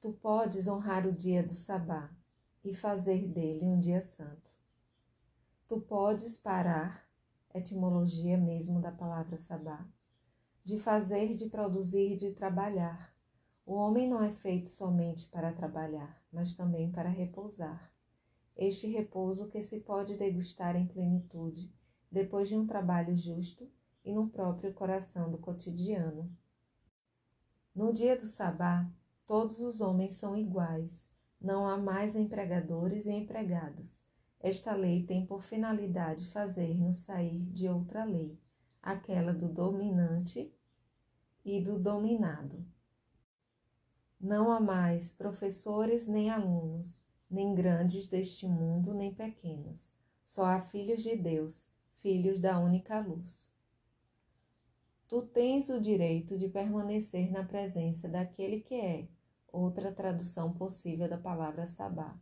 Tu 0.00 0.12
podes 0.14 0.66
honrar 0.66 1.06
o 1.06 1.12
dia 1.12 1.42
do 1.42 1.54
sabá 1.54 2.10
e 2.64 2.74
fazer 2.74 3.28
dele 3.28 3.66
um 3.66 3.78
dia 3.78 4.00
santo. 4.00 4.50
Tu 5.68 5.80
podes 5.80 6.36
parar, 6.36 7.08
etimologia 7.54 8.36
mesmo 8.36 8.80
da 8.80 8.92
palavra 8.92 9.36
sabá, 9.36 9.86
de 10.64 10.78
fazer, 10.78 11.34
de 11.34 11.48
produzir, 11.48 12.16
de 12.16 12.32
trabalhar. 12.32 13.14
O 13.64 13.74
homem 13.74 14.08
não 14.08 14.22
é 14.22 14.32
feito 14.32 14.70
somente 14.70 15.26
para 15.28 15.52
trabalhar, 15.52 16.22
mas 16.32 16.56
também 16.56 16.90
para 16.90 17.08
repousar 17.08 17.92
este 18.56 18.86
repouso 18.86 19.48
que 19.48 19.62
se 19.62 19.80
pode 19.80 20.16
degustar 20.16 20.76
em 20.76 20.86
plenitude, 20.86 21.72
depois 22.10 22.48
de 22.48 22.56
um 22.56 22.66
trabalho 22.66 23.16
justo 23.16 23.68
e 24.04 24.12
no 24.12 24.28
próprio 24.28 24.72
coração 24.74 25.30
do 25.30 25.38
cotidiano. 25.38 26.30
No 27.74 27.92
dia 27.92 28.18
do 28.18 28.26
sabá, 28.26 28.90
todos 29.26 29.58
os 29.60 29.80
homens 29.80 30.14
são 30.14 30.36
iguais, 30.36 31.08
não 31.42 31.66
há 31.66 31.76
mais 31.76 32.14
empregadores 32.14 33.06
e 33.06 33.10
empregados. 33.10 34.00
Esta 34.40 34.74
lei 34.74 35.04
tem 35.04 35.26
por 35.26 35.42
finalidade 35.42 36.28
fazer-nos 36.28 36.98
sair 36.98 37.40
de 37.50 37.68
outra 37.68 38.04
lei, 38.04 38.38
aquela 38.80 39.32
do 39.32 39.48
dominante 39.48 40.52
e 41.44 41.60
do 41.60 41.78
dominado. 41.78 42.64
Não 44.20 44.52
há 44.52 44.60
mais 44.60 45.12
professores 45.12 46.06
nem 46.06 46.30
alunos, 46.30 47.02
nem 47.28 47.54
grandes 47.54 48.08
deste 48.08 48.46
mundo, 48.46 48.94
nem 48.94 49.12
pequenos. 49.12 49.92
Só 50.24 50.44
há 50.44 50.60
filhos 50.60 51.02
de 51.02 51.16
Deus, 51.16 51.66
filhos 51.96 52.38
da 52.38 52.58
única 52.58 53.00
luz. 53.00 53.50
Tu 55.08 55.22
tens 55.22 55.68
o 55.68 55.80
direito 55.80 56.38
de 56.38 56.48
permanecer 56.48 57.30
na 57.30 57.44
presença 57.44 58.08
daquele 58.08 58.60
que 58.60 58.74
é, 58.74 59.08
outra 59.52 59.92
tradução 59.92 60.52
possível 60.52 61.08
da 61.08 61.18
palavra 61.18 61.66
sabá, 61.66 62.18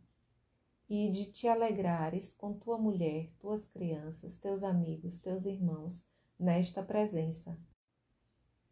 e 0.89 1.09
de 1.09 1.31
te 1.31 1.47
alegrares 1.47 2.33
com 2.33 2.53
tua 2.53 2.77
mulher, 2.77 3.31
tuas 3.39 3.65
crianças, 3.65 4.35
teus 4.35 4.61
amigos, 4.61 5.15
teus 5.17 5.45
irmãos, 5.45 6.05
nesta 6.37 6.83
presença. 6.83 7.57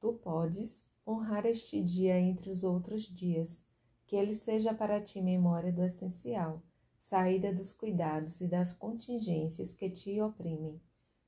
Tu 0.02 0.14
podes 0.14 0.90
honrar 1.08 1.46
este 1.46 1.82
dia 1.82 2.20
entre 2.20 2.50
os 2.50 2.64
outros 2.64 3.04
dias, 3.04 3.64
que 4.06 4.16
ele 4.16 4.34
seja 4.34 4.74
para 4.74 5.02
ti 5.02 5.22
memória 5.22 5.72
do 5.72 5.84
essencial, 5.84 6.62
saída 7.00 7.54
dos 7.54 7.72
cuidados 7.72 8.42
e 8.42 8.48
das 8.48 8.74
contingências 8.74 9.72
que 9.72 9.90
te 9.90 10.20
oprimem. 10.22 10.82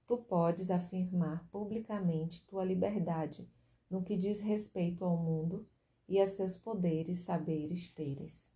Tu 0.05 0.17
podes 0.17 0.69
afirmar 0.69 1.47
publicamente 1.49 2.45
tua 2.45 2.65
liberdade 2.65 3.49
no 3.89 4.03
que 4.03 4.17
diz 4.17 4.41
respeito 4.41 5.05
ao 5.05 5.15
mundo 5.15 5.65
e 6.11 6.19
a 6.19 6.27
seus 6.27 6.57
poderes, 6.57 7.19
saberes, 7.19 7.89
teres. 7.89 8.51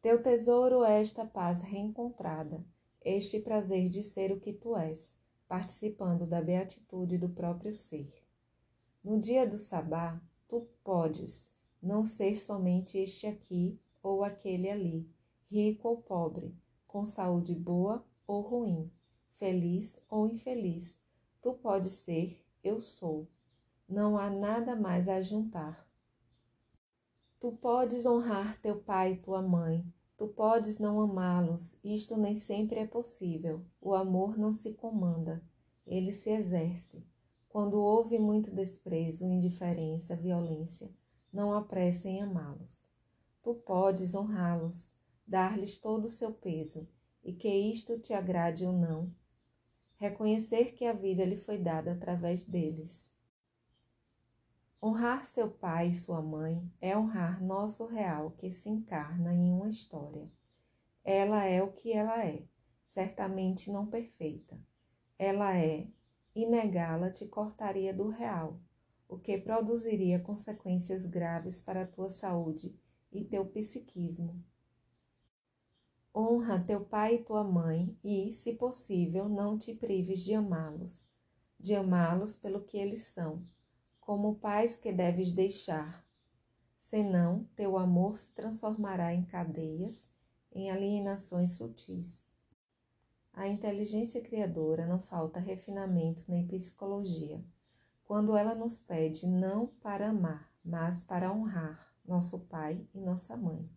Teu 0.00 0.22
tesouro 0.22 0.84
é 0.84 1.02
esta 1.02 1.26
paz 1.26 1.62
reencontrada, 1.62 2.64
este 3.04 3.40
prazer 3.40 3.88
de 3.88 4.04
ser 4.04 4.30
o 4.30 4.38
que 4.38 4.52
tu 4.52 4.76
és, 4.76 5.16
participando 5.48 6.28
da 6.28 6.40
beatitude 6.40 7.18
do 7.18 7.28
próprio 7.28 7.74
ser. 7.74 8.24
No 9.02 9.18
dia 9.18 9.44
do 9.44 9.58
sabá, 9.58 10.22
tu 10.46 10.68
podes 10.84 11.50
não 11.82 12.04
ser 12.04 12.36
somente 12.36 12.96
este 12.96 13.26
aqui 13.26 13.80
ou 14.00 14.22
aquele 14.22 14.70
ali, 14.70 15.10
rico 15.50 15.88
ou 15.88 15.96
pobre, 15.96 16.54
com 16.86 17.04
saúde 17.04 17.52
boa 17.52 18.06
ou 18.28 18.42
ruim, 18.42 18.92
feliz 19.38 20.00
ou 20.08 20.28
infeliz. 20.28 20.96
Tu 21.42 21.52
podes 21.54 21.94
ser 21.94 22.40
eu 22.62 22.80
sou. 22.80 23.26
Não 23.88 24.16
há 24.16 24.30
nada 24.30 24.74
mais 24.74 25.08
a 25.08 25.20
juntar. 25.20 25.86
Tu 27.38 27.52
podes 27.52 28.06
honrar 28.06 28.58
teu 28.60 28.80
pai 28.80 29.12
e 29.12 29.16
tua 29.18 29.42
mãe, 29.42 29.84
tu 30.16 30.28
podes 30.28 30.78
não 30.78 31.00
amá-los, 31.00 31.78
isto 31.84 32.16
nem 32.16 32.34
sempre 32.34 32.80
é 32.80 32.86
possível. 32.86 33.62
O 33.80 33.94
amor 33.94 34.38
não 34.38 34.52
se 34.52 34.72
comanda, 34.72 35.42
ele 35.86 36.10
se 36.10 36.30
exerce. 36.30 37.06
Quando 37.48 37.74
houve 37.74 38.18
muito 38.18 38.50
desprezo, 38.50 39.26
indiferença, 39.26 40.16
violência, 40.16 40.90
não 41.30 41.52
apressa 41.52 42.08
em 42.08 42.22
amá-los. 42.22 42.88
Tu 43.42 43.54
podes 43.54 44.14
honrá-los, 44.14 44.94
dar-lhes 45.26 45.76
todo 45.76 46.06
o 46.06 46.08
seu 46.08 46.32
peso, 46.32 46.88
e 47.22 47.32
que 47.32 47.48
isto 47.48 47.98
te 47.98 48.14
agrade 48.14 48.64
ou 48.64 48.72
não, 48.72 49.12
reconhecer 49.96 50.72
que 50.72 50.84
a 50.84 50.92
vida 50.92 51.24
lhe 51.24 51.36
foi 51.36 51.58
dada 51.58 51.92
através 51.92 52.44
deles. 52.44 53.13
Honrar 54.86 55.24
seu 55.24 55.48
pai 55.48 55.88
e 55.88 55.94
sua 55.94 56.20
mãe 56.20 56.70
é 56.78 56.94
honrar 56.94 57.42
nosso 57.42 57.86
real 57.86 58.32
que 58.32 58.50
se 58.50 58.68
encarna 58.68 59.32
em 59.32 59.50
uma 59.50 59.66
história. 59.66 60.30
Ela 61.02 61.42
é 61.46 61.62
o 61.62 61.72
que 61.72 61.90
ela 61.90 62.22
é, 62.22 62.42
certamente 62.86 63.72
não 63.72 63.86
perfeita. 63.86 64.60
Ela 65.18 65.56
é 65.56 65.88
e 66.34 66.44
negá-la 66.44 67.10
te 67.10 67.24
cortaria 67.24 67.94
do 67.94 68.10
real, 68.10 68.60
o 69.08 69.16
que 69.16 69.38
produziria 69.38 70.20
consequências 70.20 71.06
graves 71.06 71.62
para 71.62 71.84
a 71.84 71.86
tua 71.86 72.10
saúde 72.10 72.78
e 73.10 73.24
teu 73.24 73.46
psiquismo. 73.46 74.44
Honra 76.14 76.62
teu 76.62 76.84
pai 76.84 77.14
e 77.14 77.24
tua 77.24 77.42
mãe 77.42 77.96
e, 78.04 78.30
se 78.34 78.52
possível, 78.52 79.30
não 79.30 79.56
te 79.56 79.72
prives 79.72 80.20
de 80.20 80.34
amá-los, 80.34 81.08
de 81.58 81.74
amá-los 81.74 82.36
pelo 82.36 82.60
que 82.60 82.76
eles 82.76 83.04
são, 83.04 83.42
como 84.04 84.34
pais 84.34 84.76
que 84.76 84.92
deves 84.92 85.32
deixar. 85.32 86.06
Senão, 86.76 87.48
teu 87.56 87.78
amor 87.78 88.18
se 88.18 88.30
transformará 88.32 89.14
em 89.14 89.24
cadeias, 89.24 90.10
em 90.52 90.70
alienações 90.70 91.52
sutis. 91.54 92.28
A 93.32 93.48
inteligência 93.48 94.20
criadora 94.20 94.86
não 94.86 94.98
falta 94.98 95.40
refinamento 95.40 96.22
nem 96.28 96.46
psicologia, 96.46 97.42
quando 98.04 98.36
ela 98.36 98.54
nos 98.54 98.78
pede 98.78 99.26
não 99.26 99.66
para 99.66 100.10
amar, 100.10 100.52
mas 100.62 101.02
para 101.02 101.32
honrar 101.32 101.90
nosso 102.04 102.40
pai 102.40 102.86
e 102.94 103.00
nossa 103.00 103.36
mãe. 103.36 103.68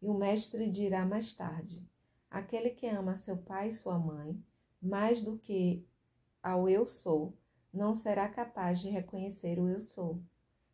E 0.00 0.08
o 0.08 0.14
mestre 0.14 0.70
dirá 0.70 1.04
mais 1.04 1.32
tarde: 1.32 1.84
aquele 2.30 2.70
que 2.70 2.86
ama 2.86 3.16
seu 3.16 3.36
pai 3.36 3.68
e 3.68 3.72
sua 3.72 3.98
mãe 3.98 4.40
mais 4.80 5.20
do 5.20 5.36
que 5.36 5.84
ao 6.40 6.68
eu 6.68 6.86
sou, 6.86 7.36
não 7.72 7.94
será 7.94 8.28
capaz 8.28 8.80
de 8.80 8.88
reconhecer 8.88 9.58
o 9.58 9.68
eu 9.68 9.80
sou. 9.80 10.22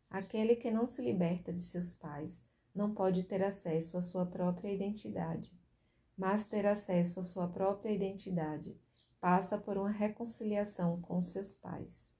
Aquele 0.09 0.55
que 0.55 0.69
não 0.69 0.85
se 0.85 1.01
liberta 1.01 1.53
de 1.53 1.61
seus 1.61 1.93
pais 1.93 2.43
não 2.75 2.93
pode 2.93 3.23
ter 3.23 3.43
acesso 3.43 3.97
à 3.97 4.01
sua 4.01 4.25
própria 4.25 4.73
identidade 4.73 5.57
mas 6.19 6.45
ter 6.45 6.65
acesso 6.65 7.21
à 7.21 7.23
sua 7.23 7.47
própria 7.47 7.93
identidade 7.93 8.77
passa 9.21 9.57
por 9.57 9.77
uma 9.77 9.89
reconciliação 9.89 10.99
com 10.99 11.21
seus 11.21 11.55
pais. 11.55 12.13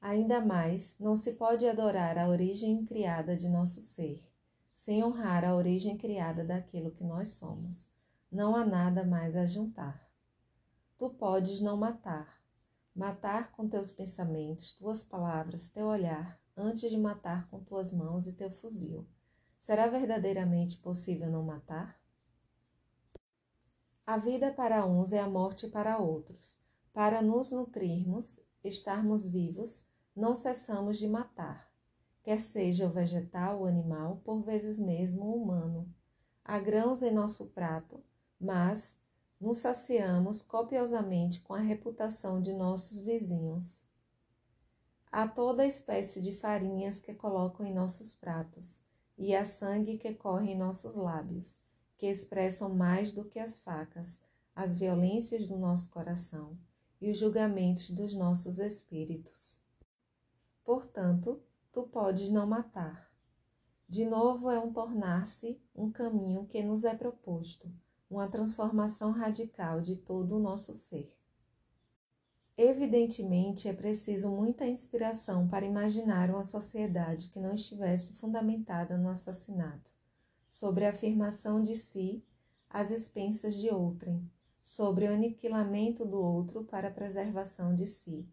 Ainda 0.00 0.40
mais, 0.40 0.98
não 0.98 1.14
se 1.14 1.34
pode 1.34 1.66
adorar 1.68 2.16
a 2.16 2.26
origem 2.26 2.82
criada 2.86 3.36
de 3.36 3.50
nosso 3.50 3.82
ser, 3.82 4.24
sem 4.72 5.04
honrar 5.04 5.44
a 5.44 5.54
origem 5.54 5.98
criada 5.98 6.42
daquilo 6.42 6.90
que 6.90 7.04
nós 7.04 7.28
somos. 7.34 7.92
não 8.32 8.56
há 8.56 8.64
nada 8.64 9.04
mais 9.04 9.36
a 9.36 9.46
juntar. 9.46 10.10
Tu 10.98 11.08
podes 11.10 11.60
não 11.60 11.76
matar, 11.76 12.42
matar 12.94 13.50
com 13.52 13.68
teus 13.68 13.90
pensamentos, 13.90 14.72
tuas 14.72 15.02
palavras, 15.02 15.68
teu 15.68 15.86
olhar, 15.86 16.40
antes 16.56 16.90
de 16.90 16.96
matar 16.96 17.48
com 17.50 17.58
tuas 17.60 17.92
mãos 17.92 18.26
e 18.26 18.32
teu 18.32 18.50
fuzil. 18.50 19.06
Será 19.58 19.88
verdadeiramente 19.88 20.76
possível 20.78 21.30
não 21.30 21.42
matar? 21.42 22.00
A 24.06 24.18
vida 24.18 24.52
para 24.52 24.86
uns 24.86 25.12
é 25.12 25.18
a 25.18 25.28
morte 25.28 25.66
para 25.68 25.98
outros. 25.98 26.58
Para 26.92 27.20
nos 27.22 27.50
nutrirmos, 27.50 28.38
estarmos 28.62 29.26
vivos, 29.26 29.84
não 30.14 30.36
cessamos 30.36 30.96
de 30.96 31.08
matar, 31.08 31.72
quer 32.22 32.38
seja 32.38 32.86
o 32.86 32.90
vegetal 32.90 33.60
ou 33.60 33.66
animal, 33.66 34.20
por 34.24 34.42
vezes 34.42 34.78
mesmo 34.78 35.24
o 35.24 35.42
humano. 35.42 35.92
Há 36.44 36.58
grãos 36.60 37.02
em 37.02 37.10
nosso 37.10 37.46
prato, 37.46 38.00
mas 38.38 38.96
nos 39.44 39.58
saciamos 39.58 40.40
copiosamente 40.40 41.42
com 41.42 41.52
a 41.52 41.60
reputação 41.60 42.40
de 42.40 42.50
nossos 42.54 42.98
vizinhos. 42.98 43.84
Há 45.12 45.28
toda 45.28 45.66
espécie 45.66 46.22
de 46.22 46.32
farinhas 46.32 46.98
que 46.98 47.12
colocam 47.12 47.66
em 47.66 47.74
nossos 47.74 48.14
pratos, 48.14 48.80
e 49.18 49.36
há 49.36 49.44
sangue 49.44 49.98
que 49.98 50.14
corre 50.14 50.52
em 50.52 50.56
nossos 50.56 50.94
lábios, 50.94 51.58
que 51.98 52.06
expressam 52.06 52.74
mais 52.74 53.12
do 53.12 53.26
que 53.26 53.38
as 53.38 53.58
facas 53.58 54.18
as 54.56 54.76
violências 54.76 55.46
do 55.46 55.58
nosso 55.58 55.90
coração 55.90 56.56
e 56.98 57.10
os 57.10 57.18
julgamentos 57.18 57.90
dos 57.90 58.14
nossos 58.14 58.58
espíritos. 58.58 59.60
Portanto, 60.64 61.42
tu 61.70 61.82
podes 61.82 62.30
não 62.30 62.46
matar. 62.46 63.12
De 63.86 64.06
novo 64.06 64.48
é 64.48 64.58
um 64.58 64.72
tornar-se 64.72 65.60
um 65.74 65.90
caminho 65.90 66.46
que 66.46 66.62
nos 66.62 66.84
é 66.84 66.94
proposto, 66.94 67.70
uma 68.08 68.28
transformação 68.28 69.10
radical 69.10 69.80
de 69.80 69.96
todo 69.96 70.36
o 70.36 70.40
nosso 70.40 70.72
ser. 70.72 71.12
Evidentemente, 72.56 73.68
é 73.68 73.72
preciso 73.72 74.30
muita 74.30 74.64
inspiração 74.64 75.48
para 75.48 75.66
imaginar 75.66 76.30
uma 76.30 76.44
sociedade 76.44 77.28
que 77.30 77.40
não 77.40 77.54
estivesse 77.54 78.12
fundamentada 78.12 78.96
no 78.96 79.08
assassinato, 79.08 79.92
sobre 80.48 80.86
a 80.86 80.90
afirmação 80.90 81.60
de 81.60 81.74
si 81.74 82.24
às 82.70 82.92
expensas 82.92 83.56
de 83.56 83.70
outrem, 83.70 84.30
sobre 84.62 85.06
o 85.06 85.12
aniquilamento 85.12 86.06
do 86.06 86.16
outro 86.16 86.64
para 86.64 86.88
a 86.88 86.92
preservação 86.92 87.74
de 87.74 87.88
si. 87.88 88.24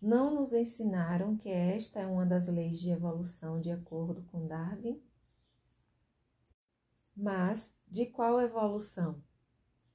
Não 0.00 0.34
nos 0.34 0.52
ensinaram 0.52 1.36
que 1.36 1.48
esta 1.48 2.00
é 2.00 2.06
uma 2.06 2.24
das 2.26 2.46
leis 2.46 2.78
de 2.78 2.90
evolução 2.90 3.60
de 3.60 3.70
acordo 3.70 4.22
com 4.30 4.46
Darwin? 4.46 5.02
Mas 7.16 7.76
de 7.90 8.06
qual 8.06 8.40
evolução? 8.40 9.20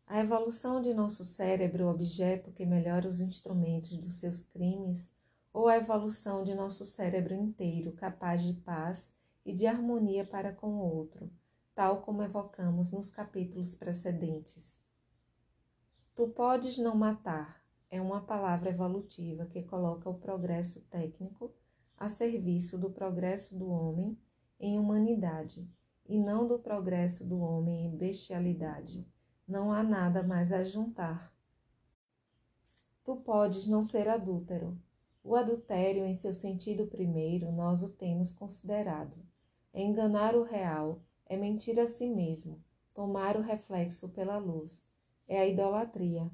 A 0.05 0.19
evolução 0.19 0.81
de 0.81 0.93
nosso 0.93 1.23
cérebro, 1.23 1.87
objeto 1.87 2.51
que 2.51 2.65
melhora 2.65 3.07
os 3.07 3.21
instrumentos 3.21 3.97
dos 3.97 4.15
seus 4.15 4.43
crimes, 4.43 5.13
ou 5.53 5.69
a 5.69 5.77
evolução 5.77 6.43
de 6.43 6.53
nosso 6.53 6.83
cérebro 6.83 7.33
inteiro, 7.33 7.93
capaz 7.93 8.43
de 8.43 8.53
paz 8.53 9.13
e 9.45 9.53
de 9.53 9.65
harmonia 9.65 10.25
para 10.25 10.51
com 10.51 10.71
o 10.71 10.93
outro, 10.93 11.31
tal 11.73 12.01
como 12.01 12.21
evocamos 12.21 12.91
nos 12.91 13.09
capítulos 13.09 13.73
precedentes? 13.73 14.81
Tu 16.13 16.27
podes 16.27 16.77
não 16.77 16.95
matar 16.95 17.63
é 17.89 18.01
uma 18.01 18.19
palavra 18.19 18.71
evolutiva 18.71 19.45
que 19.45 19.63
coloca 19.63 20.09
o 20.09 20.19
progresso 20.19 20.81
técnico 20.89 21.55
a 21.97 22.09
serviço 22.09 22.77
do 22.77 22.89
progresso 22.89 23.57
do 23.57 23.69
homem 23.69 24.17
em 24.59 24.77
humanidade 24.77 25.65
e 26.07 26.17
não 26.17 26.47
do 26.47 26.59
progresso 26.59 27.25
do 27.25 27.39
homem 27.39 27.85
em 27.85 27.95
bestialidade. 27.95 29.05
Não 29.47 29.71
há 29.71 29.83
nada 29.83 30.23
mais 30.23 30.51
a 30.51 30.63
juntar. 30.63 31.33
Tu 33.03 33.15
podes 33.17 33.67
não 33.67 33.83
ser 33.83 34.07
adúltero. 34.07 34.77
O 35.23 35.35
adultério, 35.35 36.05
em 36.05 36.13
seu 36.13 36.33
sentido 36.33 36.87
primeiro, 36.87 37.51
nós 37.51 37.83
o 37.83 37.89
temos 37.89 38.31
considerado. 38.31 39.17
É 39.73 39.81
enganar 39.81 40.35
o 40.35 40.43
real, 40.43 41.01
é 41.25 41.35
mentir 41.35 41.79
a 41.79 41.87
si 41.87 42.07
mesmo, 42.07 42.63
tomar 42.93 43.35
o 43.35 43.41
reflexo 43.41 44.09
pela 44.09 44.37
luz 44.37 44.85
é 45.27 45.39
a 45.39 45.47
idolatria. 45.47 46.29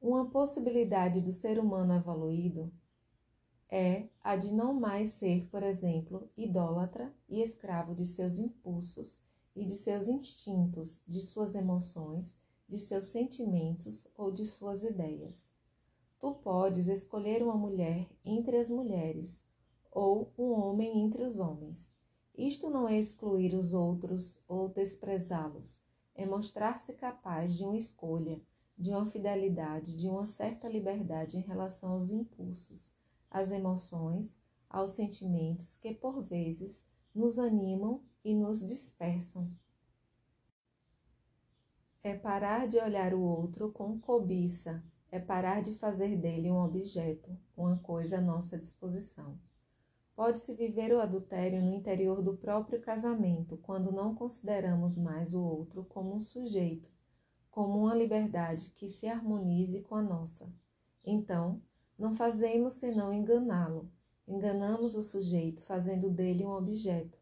Uma 0.00 0.26
possibilidade 0.30 1.20
do 1.20 1.32
ser 1.32 1.58
humano 1.58 1.94
evoluído 1.94 2.72
é 3.70 4.08
a 4.22 4.36
de 4.36 4.52
não 4.52 4.72
mais 4.72 5.10
ser, 5.10 5.46
por 5.48 5.62
exemplo, 5.62 6.30
idólatra 6.36 7.12
e 7.28 7.42
escravo 7.42 7.94
de 7.94 8.04
seus 8.04 8.38
impulsos 8.38 9.22
e 9.54 9.64
de 9.64 9.74
seus 9.74 10.08
instintos, 10.08 11.02
de 11.06 11.20
suas 11.20 11.54
emoções, 11.54 12.38
de 12.68 12.78
seus 12.78 13.06
sentimentos 13.06 14.06
ou 14.16 14.30
de 14.30 14.46
suas 14.46 14.82
ideias. 14.82 15.50
Tu 16.18 16.32
podes 16.34 16.88
escolher 16.88 17.42
uma 17.42 17.56
mulher 17.56 18.08
entre 18.24 18.56
as 18.56 18.70
mulheres 18.70 19.42
ou 19.90 20.32
um 20.38 20.52
homem 20.52 21.02
entre 21.02 21.22
os 21.22 21.38
homens. 21.38 21.94
Isto 22.36 22.68
não 22.68 22.88
é 22.88 22.98
excluir 22.98 23.54
os 23.54 23.72
outros 23.72 24.38
ou 24.46 24.68
desprezá-los, 24.68 25.80
é 26.14 26.26
mostrar-se 26.26 26.92
capaz 26.94 27.54
de 27.54 27.64
uma 27.64 27.76
escolha, 27.76 28.40
de 28.76 28.90
uma 28.90 29.06
fidelidade, 29.06 29.96
de 29.96 30.08
uma 30.08 30.26
certa 30.26 30.68
liberdade 30.68 31.36
em 31.36 31.40
relação 31.40 31.92
aos 31.92 32.10
impulsos, 32.10 32.95
às 33.30 33.50
emoções, 33.50 34.38
aos 34.68 34.92
sentimentos 34.92 35.76
que 35.76 35.94
por 35.94 36.22
vezes 36.22 36.86
nos 37.14 37.38
animam 37.38 38.02
e 38.24 38.34
nos 38.34 38.60
dispersam. 38.60 39.50
É 42.02 42.14
parar 42.14 42.68
de 42.68 42.78
olhar 42.78 43.14
o 43.14 43.20
outro 43.20 43.72
com 43.72 43.98
cobiça, 43.98 44.84
é 45.10 45.18
parar 45.18 45.62
de 45.62 45.74
fazer 45.74 46.16
dele 46.16 46.50
um 46.50 46.62
objeto, 46.62 47.36
uma 47.56 47.78
coisa 47.78 48.18
à 48.18 48.20
nossa 48.20 48.58
disposição. 48.58 49.38
Pode-se 50.14 50.54
viver 50.54 50.92
o 50.94 51.00
adultério 51.00 51.60
no 51.62 51.74
interior 51.74 52.22
do 52.22 52.36
próprio 52.36 52.80
casamento, 52.80 53.58
quando 53.58 53.92
não 53.92 54.14
consideramos 54.14 54.96
mais 54.96 55.34
o 55.34 55.42
outro 55.42 55.84
como 55.84 56.14
um 56.14 56.20
sujeito, 56.20 56.90
como 57.50 57.80
uma 57.80 57.94
liberdade 57.94 58.70
que 58.70 58.88
se 58.88 59.06
harmonize 59.06 59.80
com 59.82 59.94
a 59.94 60.02
nossa. 60.02 60.50
Então, 61.04 61.60
não 61.98 62.12
fazemos 62.12 62.74
senão 62.74 63.12
enganá-lo. 63.12 63.90
Enganamos 64.26 64.94
o 64.96 65.02
sujeito, 65.02 65.62
fazendo 65.62 66.10
dele 66.10 66.44
um 66.44 66.50
objeto. 66.50 67.18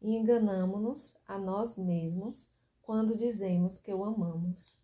E 0.00 0.14
enganamos-nos 0.14 1.16
a 1.26 1.38
nós 1.38 1.76
mesmos 1.76 2.50
quando 2.82 3.14
dizemos 3.14 3.78
que 3.78 3.92
o 3.92 4.04
amamos. 4.04 4.78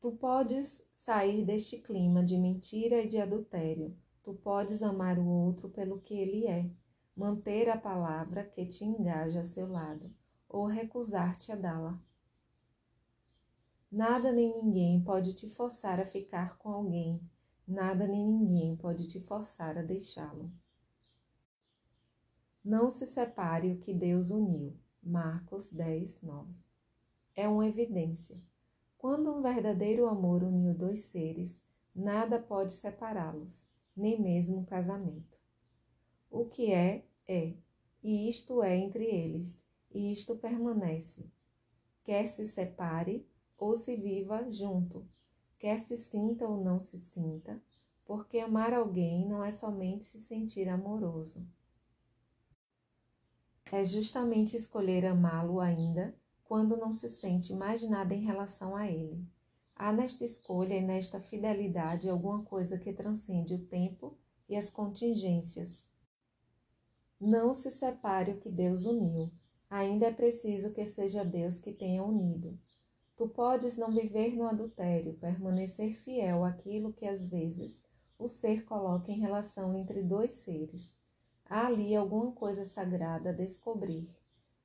Tu 0.00 0.12
podes 0.12 0.88
sair 0.94 1.44
deste 1.44 1.78
clima 1.78 2.24
de 2.24 2.38
mentira 2.38 3.02
e 3.02 3.08
de 3.08 3.18
adultério 3.18 3.94
Tu 4.22 4.34
podes 4.34 4.82
amar 4.82 5.18
o 5.18 5.26
outro 5.26 5.68
pelo 5.70 5.98
que 6.00 6.14
ele 6.14 6.46
é, 6.46 6.70
manter 7.16 7.68
a 7.68 7.76
palavra 7.76 8.44
que 8.44 8.66
te 8.66 8.84
engaja 8.84 9.40
a 9.40 9.44
seu 9.44 9.66
lado, 9.66 10.08
ou 10.48 10.66
recusar-te 10.66 11.50
a 11.50 11.56
dá-la. 11.56 11.98
Nada 13.90 14.30
nem 14.30 14.62
ninguém 14.62 15.02
pode 15.02 15.34
te 15.34 15.48
forçar 15.48 15.98
a 15.98 16.06
ficar 16.06 16.56
com 16.58 16.68
alguém, 16.68 17.20
nada 17.66 18.06
nem 18.06 18.24
ninguém 18.24 18.76
pode 18.76 19.08
te 19.08 19.20
forçar 19.20 19.76
a 19.76 19.82
deixá-lo. 19.82 20.52
Não 22.64 22.88
se 22.88 23.06
separe 23.06 23.72
o 23.72 23.78
que 23.78 23.92
Deus 23.92 24.30
uniu. 24.30 24.76
Marcos 25.02 25.68
10, 25.68 26.22
9. 26.22 26.52
É 27.34 27.48
uma 27.48 27.66
evidência. 27.66 28.40
Quando 28.98 29.32
um 29.32 29.40
verdadeiro 29.40 30.06
amor 30.06 30.44
uniu 30.44 30.74
dois 30.74 31.04
seres, 31.04 31.64
nada 31.94 32.38
pode 32.38 32.72
separá-los 32.72 33.66
nem 33.96 34.20
mesmo 34.20 34.64
casamento. 34.66 35.38
O 36.30 36.44
que 36.44 36.72
é, 36.72 37.04
é, 37.26 37.54
e 38.02 38.28
isto 38.28 38.62
é 38.62 38.76
entre 38.76 39.04
eles, 39.04 39.66
e 39.90 40.12
isto 40.12 40.36
permanece. 40.36 41.30
Quer 42.04 42.26
se 42.26 42.46
separe 42.46 43.26
ou 43.60 43.76
se 43.76 43.94
viva 43.94 44.50
junto, 44.50 45.06
quer 45.58 45.78
se 45.78 45.94
sinta 45.94 46.48
ou 46.48 46.64
não 46.64 46.80
se 46.80 46.98
sinta, 46.98 47.62
porque 48.06 48.38
amar 48.38 48.72
alguém 48.72 49.28
não 49.28 49.44
é 49.44 49.50
somente 49.50 50.02
se 50.02 50.18
sentir 50.18 50.66
amoroso. 50.66 51.46
É 53.70 53.84
justamente 53.84 54.56
escolher 54.56 55.04
amá-lo 55.04 55.60
ainda 55.60 56.16
quando 56.42 56.76
não 56.76 56.92
se 56.92 57.08
sente 57.08 57.54
mais 57.54 57.82
nada 57.88 58.14
em 58.14 58.24
relação 58.24 58.74
a 58.74 58.90
ele. 58.90 59.24
Há 59.76 59.92
nesta 59.92 60.24
escolha 60.24 60.74
e 60.74 60.82
nesta 60.82 61.20
fidelidade 61.20 62.08
alguma 62.08 62.42
coisa 62.42 62.78
que 62.78 62.92
transcende 62.92 63.54
o 63.54 63.66
tempo 63.66 64.16
e 64.48 64.56
as 64.56 64.70
contingências. 64.70 65.88
Não 67.20 67.52
se 67.54 67.70
separe 67.70 68.32
o 68.32 68.40
que 68.40 68.50
Deus 68.50 68.86
uniu. 68.86 69.30
Ainda 69.68 70.06
é 70.06 70.12
preciso 70.12 70.72
que 70.72 70.84
seja 70.84 71.24
Deus 71.24 71.58
que 71.58 71.72
tenha 71.72 72.02
unido. 72.02 72.58
Tu 73.20 73.28
podes 73.28 73.76
não 73.76 73.90
viver 73.90 74.34
no 74.34 74.46
adultério, 74.46 75.12
permanecer 75.12 75.92
fiel 75.92 76.42
àquilo 76.42 76.90
que 76.90 77.04
às 77.04 77.28
vezes 77.28 77.86
o 78.18 78.26
ser 78.26 78.64
coloca 78.64 79.12
em 79.12 79.20
relação 79.20 79.76
entre 79.76 80.02
dois 80.02 80.30
seres. 80.30 80.98
Há 81.44 81.66
ali 81.66 81.94
alguma 81.94 82.32
coisa 82.32 82.64
sagrada 82.64 83.28
a 83.28 83.34
descobrir. 83.34 84.08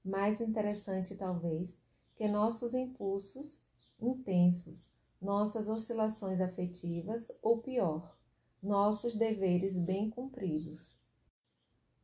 Mais 0.02 0.40
interessante, 0.40 1.18
talvez, 1.18 1.78
que 2.16 2.30
nossos 2.30 2.74
impulsos 2.74 3.62
intensos, 4.00 4.90
nossas 5.22 5.68
oscilações 5.68 6.40
afetivas 6.40 7.30
ou 7.42 7.58
pior, 7.58 8.18
nossos 8.64 9.18
deveres 9.18 9.78
bem 9.78 10.10
cumpridos. 10.10 10.98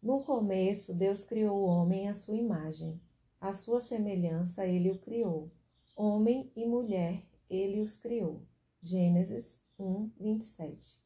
No 0.04 0.22
começo, 0.26 0.94
Deus 0.94 1.24
criou 1.24 1.62
o 1.62 1.66
homem 1.66 2.10
à 2.10 2.14
sua 2.14 2.36
imagem. 2.36 3.00
À 3.40 3.54
sua 3.54 3.80
semelhança, 3.80 4.68
ele 4.68 4.92
o 4.92 5.00
criou. 5.00 5.50
Homem 5.96 6.52
e 6.56 6.66
mulher, 6.66 7.24
ele 7.50 7.82
os 7.82 7.98
criou. 7.98 8.42
Gênesis 8.80 9.62
1, 9.78 10.10
27. 10.20 11.02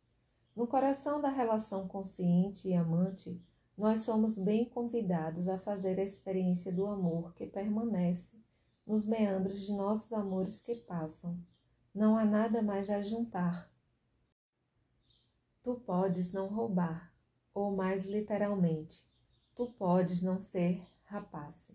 No 0.55 0.67
coração 0.67 1.19
da 1.19 1.29
relação 1.29 1.87
consciente 1.87 2.69
e 2.69 2.73
amante, 2.73 3.41
nós 3.77 4.01
somos 4.01 4.37
bem 4.37 4.69
convidados 4.69 5.49
a 5.49 5.57
fazer 5.57 5.99
a 5.99 6.03
experiência 6.03 6.71
do 6.71 6.85
amor 6.85 7.33
que 7.33 7.45
permanece 7.45 8.37
nos 8.85 9.05
meandros 9.05 9.65
de 9.65 9.73
nossos 9.73 10.13
amores 10.13 10.61
que 10.61 10.75
passam. 10.75 11.37
Não 11.93 12.15
há 12.15 12.23
nada 12.23 12.61
mais 12.61 12.89
a 12.89 13.01
juntar. 13.01 13.69
Tu 15.63 15.75
podes 15.85 16.31
não 16.31 16.47
roubar, 16.47 17.11
ou 17.53 17.75
mais 17.75 18.05
literalmente, 18.05 19.03
tu 19.55 19.71
podes 19.71 20.21
não 20.21 20.39
ser 20.39 20.81
rapaz. 21.05 21.73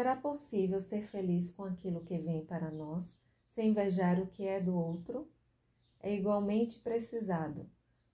Será 0.00 0.16
possível 0.16 0.80
ser 0.80 1.02
feliz 1.02 1.50
com 1.50 1.62
aquilo 1.62 2.00
que 2.00 2.16
vem 2.16 2.42
para 2.42 2.70
nós, 2.70 3.14
sem 3.46 3.68
invejar 3.68 4.18
o 4.18 4.28
que 4.28 4.46
é 4.46 4.58
do 4.58 4.74
outro? 4.74 5.28
É 6.00 6.14
igualmente 6.14 6.78
precisado. 6.78 7.68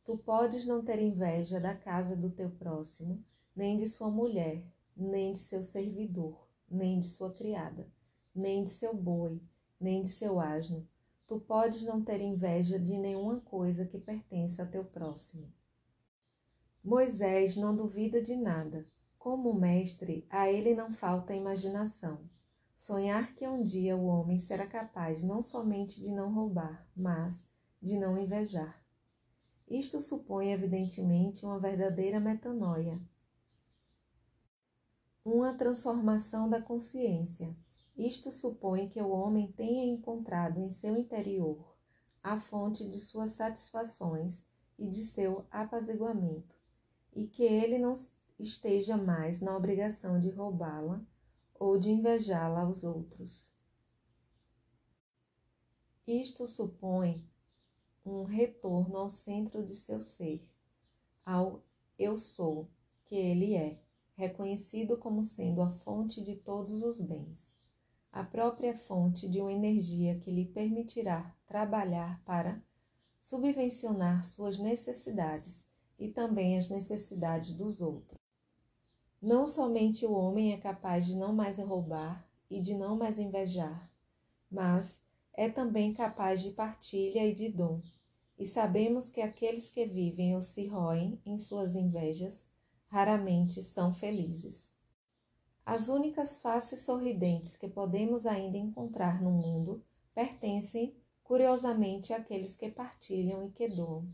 Tu 0.04 0.18
podes 0.18 0.66
não 0.66 0.84
ter 0.84 1.00
inveja 1.00 1.60
da 1.60 1.76
casa 1.76 2.16
do 2.16 2.28
teu 2.28 2.50
próximo, 2.50 3.24
nem 3.54 3.76
de 3.76 3.86
sua 3.86 4.10
mulher, 4.10 4.64
nem 4.96 5.30
de 5.30 5.38
seu 5.38 5.62
servidor, 5.62 6.48
nem 6.68 6.98
de 6.98 7.06
sua 7.06 7.32
criada, 7.32 7.86
nem 8.34 8.64
de 8.64 8.70
seu 8.70 8.92
boi, 8.92 9.40
nem 9.80 10.02
de 10.02 10.08
seu 10.08 10.40
asno. 10.40 10.88
Tu 11.28 11.38
podes 11.38 11.84
não 11.84 12.02
ter 12.02 12.20
inveja 12.20 12.80
de 12.80 12.98
nenhuma 12.98 13.38
coisa 13.42 13.86
que 13.86 13.96
pertence 13.96 14.60
a 14.60 14.66
teu 14.66 14.84
próximo. 14.84 15.52
Moisés 16.82 17.56
não 17.56 17.76
duvida 17.76 18.20
de 18.20 18.34
nada. 18.34 18.84
Como 19.26 19.52
mestre, 19.52 20.24
a 20.30 20.48
ele 20.48 20.72
não 20.72 20.92
falta 20.92 21.34
imaginação. 21.34 22.20
Sonhar 22.78 23.34
que 23.34 23.44
um 23.44 23.60
dia 23.60 23.96
o 23.96 24.06
homem 24.06 24.38
será 24.38 24.68
capaz 24.68 25.24
não 25.24 25.42
somente 25.42 26.00
de 26.00 26.12
não 26.12 26.32
roubar, 26.32 26.86
mas 26.94 27.44
de 27.82 27.98
não 27.98 28.16
invejar. 28.16 28.80
Isto 29.68 30.00
supõe, 30.00 30.52
evidentemente, 30.52 31.44
uma 31.44 31.58
verdadeira 31.58 32.20
metanoia, 32.20 33.00
uma 35.24 35.52
transformação 35.54 36.48
da 36.48 36.62
consciência. 36.62 37.52
Isto 37.96 38.30
supõe 38.30 38.88
que 38.88 39.02
o 39.02 39.10
homem 39.10 39.50
tenha 39.50 39.92
encontrado 39.92 40.60
em 40.60 40.70
seu 40.70 40.96
interior 40.96 41.76
a 42.22 42.38
fonte 42.38 42.88
de 42.88 43.00
suas 43.00 43.32
satisfações 43.32 44.46
e 44.78 44.86
de 44.86 45.02
seu 45.02 45.44
apaziguamento 45.50 46.54
e 47.12 47.26
que 47.26 47.42
ele 47.42 47.76
não 47.76 47.96
esteja 48.38 48.96
mais 48.96 49.40
na 49.40 49.56
obrigação 49.56 50.20
de 50.20 50.30
roubá-la 50.30 51.00
ou 51.54 51.78
de 51.78 51.90
invejá-la 51.90 52.60
aos 52.60 52.84
outros. 52.84 53.50
Isto 56.06 56.46
supõe 56.46 57.28
um 58.04 58.22
retorno 58.22 58.96
ao 58.96 59.10
centro 59.10 59.64
de 59.64 59.74
seu 59.74 60.00
ser, 60.00 60.46
ao 61.24 61.64
eu 61.98 62.16
sou, 62.16 62.70
que 63.04 63.16
ele 63.16 63.54
é, 63.54 63.80
reconhecido 64.14 64.96
como 64.96 65.24
sendo 65.24 65.60
a 65.60 65.70
fonte 65.70 66.22
de 66.22 66.36
todos 66.36 66.82
os 66.82 67.00
bens, 67.00 67.56
a 68.12 68.22
própria 68.22 68.76
fonte 68.76 69.28
de 69.28 69.40
uma 69.40 69.52
energia 69.52 70.18
que 70.20 70.30
lhe 70.30 70.44
permitirá 70.44 71.34
trabalhar 71.46 72.22
para 72.24 72.62
subvencionar 73.20 74.24
suas 74.24 74.58
necessidades 74.58 75.66
e 75.98 76.08
também 76.08 76.56
as 76.56 76.68
necessidades 76.68 77.52
dos 77.52 77.82
outros. 77.82 78.15
Não 79.20 79.46
somente 79.46 80.04
o 80.04 80.12
homem 80.12 80.52
é 80.52 80.56
capaz 80.56 81.06
de 81.06 81.16
não 81.16 81.32
mais 81.32 81.58
roubar 81.58 82.28
e 82.50 82.60
de 82.60 82.74
não 82.74 82.96
mais 82.96 83.18
invejar, 83.18 83.90
mas 84.50 85.02
é 85.32 85.48
também 85.48 85.92
capaz 85.92 86.42
de 86.42 86.50
partilha 86.50 87.26
e 87.26 87.34
de 87.34 87.48
dom. 87.48 87.80
E 88.38 88.44
sabemos 88.44 89.08
que 89.08 89.20
aqueles 89.20 89.68
que 89.68 89.86
vivem 89.86 90.34
ou 90.34 90.42
se 90.42 90.66
roem 90.66 91.20
em 91.24 91.38
suas 91.38 91.74
invejas 91.74 92.46
raramente 92.88 93.62
são 93.62 93.94
felizes. 93.94 94.74
As 95.64 95.88
únicas 95.88 96.38
faces 96.38 96.80
sorridentes 96.80 97.56
que 97.56 97.68
podemos 97.68 98.26
ainda 98.26 98.56
encontrar 98.56 99.20
no 99.20 99.30
mundo 99.30 99.82
pertencem, 100.14 100.94
curiosamente, 101.24 102.12
àqueles 102.12 102.54
que 102.54 102.70
partilham 102.70 103.44
e 103.44 103.50
que 103.50 103.66
doam 103.68 104.06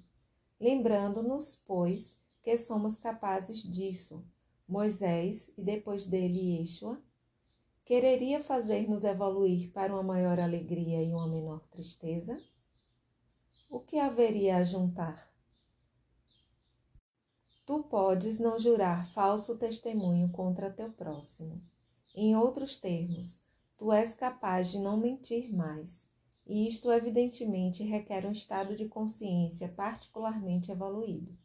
lembrando-nos, 0.62 1.60
pois, 1.66 2.16
que 2.40 2.56
somos 2.56 2.96
capazes 2.96 3.58
disso. 3.58 4.24
Moisés 4.68 5.50
e 5.56 5.62
depois 5.62 6.06
dele 6.06 6.58
Yeshua, 6.58 7.00
quereria 7.84 8.42
fazer-nos 8.42 9.04
evoluir 9.04 9.70
para 9.72 9.92
uma 9.92 10.02
maior 10.02 10.38
alegria 10.38 11.02
e 11.02 11.12
uma 11.12 11.26
menor 11.26 11.60
tristeza? 11.68 12.42
O 13.68 13.80
que 13.80 13.98
haveria 13.98 14.56
a 14.56 14.62
juntar? 14.62 15.30
Tu 17.64 17.82
podes 17.84 18.38
não 18.38 18.58
jurar 18.58 19.06
falso 19.12 19.56
testemunho 19.56 20.28
contra 20.30 20.70
teu 20.70 20.90
próximo. 20.92 21.62
Em 22.14 22.36
outros 22.36 22.76
termos, 22.76 23.40
tu 23.78 23.92
és 23.92 24.14
capaz 24.14 24.70
de 24.70 24.78
não 24.78 24.96
mentir 24.96 25.54
mais 25.54 26.10
e 26.46 26.66
isto 26.66 26.90
evidentemente 26.90 27.82
requer 27.82 28.26
um 28.26 28.32
estado 28.32 28.74
de 28.74 28.88
consciência 28.88 29.68
particularmente 29.68 30.70
evoluído. 30.70 31.36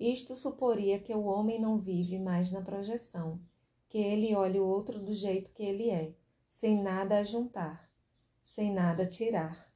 Isto 0.00 0.34
suporia 0.34 0.98
que 0.98 1.14
o 1.14 1.26
homem 1.26 1.60
não 1.60 1.78
vive 1.78 2.18
mais 2.18 2.50
na 2.50 2.62
projeção, 2.62 3.38
que 3.86 3.98
ele 3.98 4.34
olhe 4.34 4.58
o 4.58 4.66
outro 4.66 4.98
do 4.98 5.12
jeito 5.12 5.52
que 5.52 5.62
ele 5.62 5.90
é, 5.90 6.14
sem 6.48 6.82
nada 6.82 7.18
a 7.18 7.22
juntar, 7.22 7.92
sem 8.42 8.72
nada 8.72 9.02
a 9.02 9.06
tirar. 9.06 9.70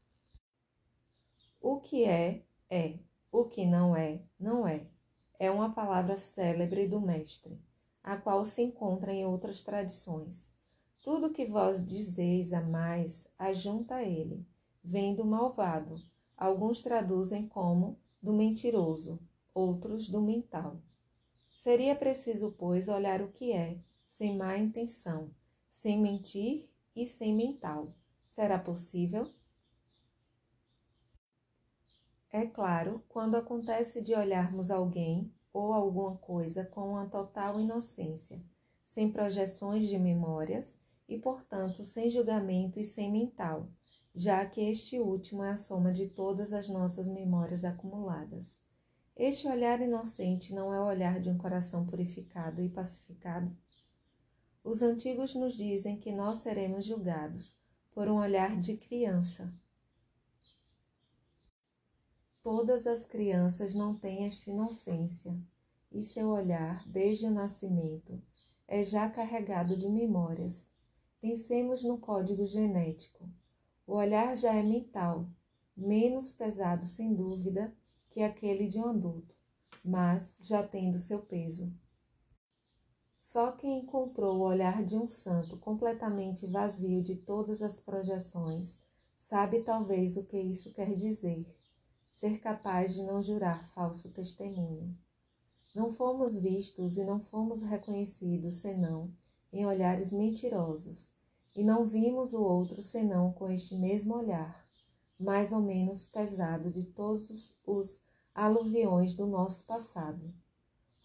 O 1.60 1.78
que 1.78 2.04
é, 2.04 2.42
é, 2.70 2.98
o 3.30 3.44
que 3.44 3.66
não 3.66 3.94
é, 3.94 4.22
não 4.40 4.66
é. 4.66 4.86
É 5.38 5.50
uma 5.50 5.74
palavra 5.74 6.16
célebre 6.16 6.88
do 6.88 7.02
Mestre, 7.02 7.60
a 8.02 8.16
qual 8.16 8.46
se 8.46 8.62
encontra 8.62 9.12
em 9.12 9.26
outras 9.26 9.62
tradições. 9.62 10.50
Tudo 11.02 11.32
que 11.32 11.44
vós 11.44 11.84
dizeis 11.84 12.54
a 12.54 12.62
mais, 12.62 13.30
ajunta 13.38 13.96
a 13.96 14.02
ele 14.02 14.46
vem 14.82 15.14
do 15.14 15.24
malvado. 15.24 16.00
Alguns 16.34 16.82
traduzem 16.82 17.46
como 17.46 17.98
do 18.22 18.32
mentiroso, 18.32 19.20
outros 19.54 20.08
do 20.08 20.20
mental. 20.20 20.82
Seria 21.46 21.94
preciso, 21.94 22.52
pois, 22.58 22.88
olhar 22.88 23.22
o 23.22 23.30
que 23.30 23.52
é, 23.52 23.78
sem 24.06 24.36
má 24.36 24.58
intenção, 24.58 25.30
sem 25.70 25.98
mentir 25.98 26.68
e 26.94 27.06
sem 27.06 27.34
mental. 27.34 27.94
Será 28.28 28.58
possível? 28.58 29.30
É 32.30 32.44
claro, 32.44 33.02
quando 33.08 33.36
acontece 33.36 34.02
de 34.02 34.12
olharmos 34.12 34.70
alguém 34.70 35.32
ou 35.52 35.72
alguma 35.72 36.16
coisa 36.16 36.64
com 36.64 36.90
uma 36.90 37.06
total 37.06 37.60
inocência, 37.60 38.42
sem 38.84 39.10
projeções 39.10 39.88
de 39.88 39.98
memórias 39.98 40.80
e, 41.08 41.16
portanto, 41.16 41.84
sem 41.84 42.10
julgamento 42.10 42.80
e 42.80 42.84
sem 42.84 43.10
mental 43.10 43.70
já 44.14 44.46
que 44.46 44.60
este 44.60 45.00
último 45.00 45.42
é 45.42 45.50
a 45.50 45.56
soma 45.56 45.92
de 45.92 46.06
todas 46.06 46.52
as 46.52 46.68
nossas 46.68 47.08
memórias 47.08 47.64
acumuladas. 47.64 48.62
Este 49.16 49.46
olhar 49.46 49.80
inocente 49.80 50.52
não 50.52 50.74
é 50.74 50.80
o 50.80 50.86
olhar 50.86 51.20
de 51.20 51.30
um 51.30 51.38
coração 51.38 51.86
purificado 51.86 52.60
e 52.60 52.68
pacificado? 52.68 53.56
Os 54.64 54.82
antigos 54.82 55.36
nos 55.36 55.54
dizem 55.54 55.96
que 56.00 56.10
nós 56.10 56.38
seremos 56.38 56.84
julgados 56.84 57.56
por 57.92 58.08
um 58.08 58.16
olhar 58.16 58.58
de 58.58 58.76
criança. 58.76 59.54
Todas 62.42 62.88
as 62.88 63.06
crianças 63.06 63.72
não 63.72 63.94
têm 63.94 64.26
esta 64.26 64.50
inocência, 64.50 65.38
e 65.92 66.02
seu 66.02 66.30
olhar, 66.30 66.84
desde 66.88 67.26
o 67.26 67.30
nascimento, 67.30 68.20
é 68.66 68.82
já 68.82 69.08
carregado 69.08 69.76
de 69.76 69.88
memórias. 69.88 70.68
Pensemos 71.20 71.84
no 71.84 71.98
código 71.98 72.44
genético. 72.44 73.30
O 73.86 73.94
olhar 73.94 74.36
já 74.36 74.52
é 74.52 74.62
mental, 74.62 75.28
menos 75.76 76.32
pesado, 76.32 76.84
sem 76.84 77.14
dúvida, 77.14 77.72
que 78.14 78.22
aquele 78.22 78.68
de 78.68 78.78
um 78.78 78.86
adulto, 78.86 79.34
mas 79.84 80.38
já 80.40 80.62
tendo 80.62 81.00
seu 81.00 81.18
peso. 81.18 81.74
Só 83.18 83.50
quem 83.50 83.80
encontrou 83.80 84.36
o 84.36 84.44
olhar 84.44 84.84
de 84.84 84.96
um 84.96 85.08
santo 85.08 85.56
completamente 85.56 86.46
vazio 86.46 87.02
de 87.02 87.16
todas 87.16 87.60
as 87.60 87.80
projeções 87.80 88.78
sabe 89.16 89.62
talvez 89.62 90.16
o 90.16 90.22
que 90.22 90.38
isso 90.38 90.72
quer 90.72 90.94
dizer: 90.94 91.44
ser 92.08 92.38
capaz 92.38 92.94
de 92.94 93.02
não 93.02 93.20
jurar 93.20 93.68
falso 93.74 94.08
testemunho. 94.10 94.96
Não 95.74 95.90
fomos 95.90 96.38
vistos 96.38 96.96
e 96.96 97.02
não 97.02 97.18
fomos 97.18 97.62
reconhecidos 97.62 98.54
senão 98.54 99.12
em 99.52 99.66
olhares 99.66 100.12
mentirosos 100.12 101.12
e 101.56 101.64
não 101.64 101.84
vimos 101.84 102.32
o 102.32 102.40
outro 102.40 102.80
senão 102.80 103.32
com 103.32 103.50
este 103.50 103.74
mesmo 103.74 104.14
olhar, 104.14 104.64
mais 105.18 105.50
ou 105.50 105.60
menos 105.60 106.06
pesado 106.06 106.70
de 106.70 106.84
todos 106.84 107.56
os 107.66 108.03
aluviões 108.34 109.14
do 109.14 109.26
nosso 109.26 109.64
passado. 109.64 110.34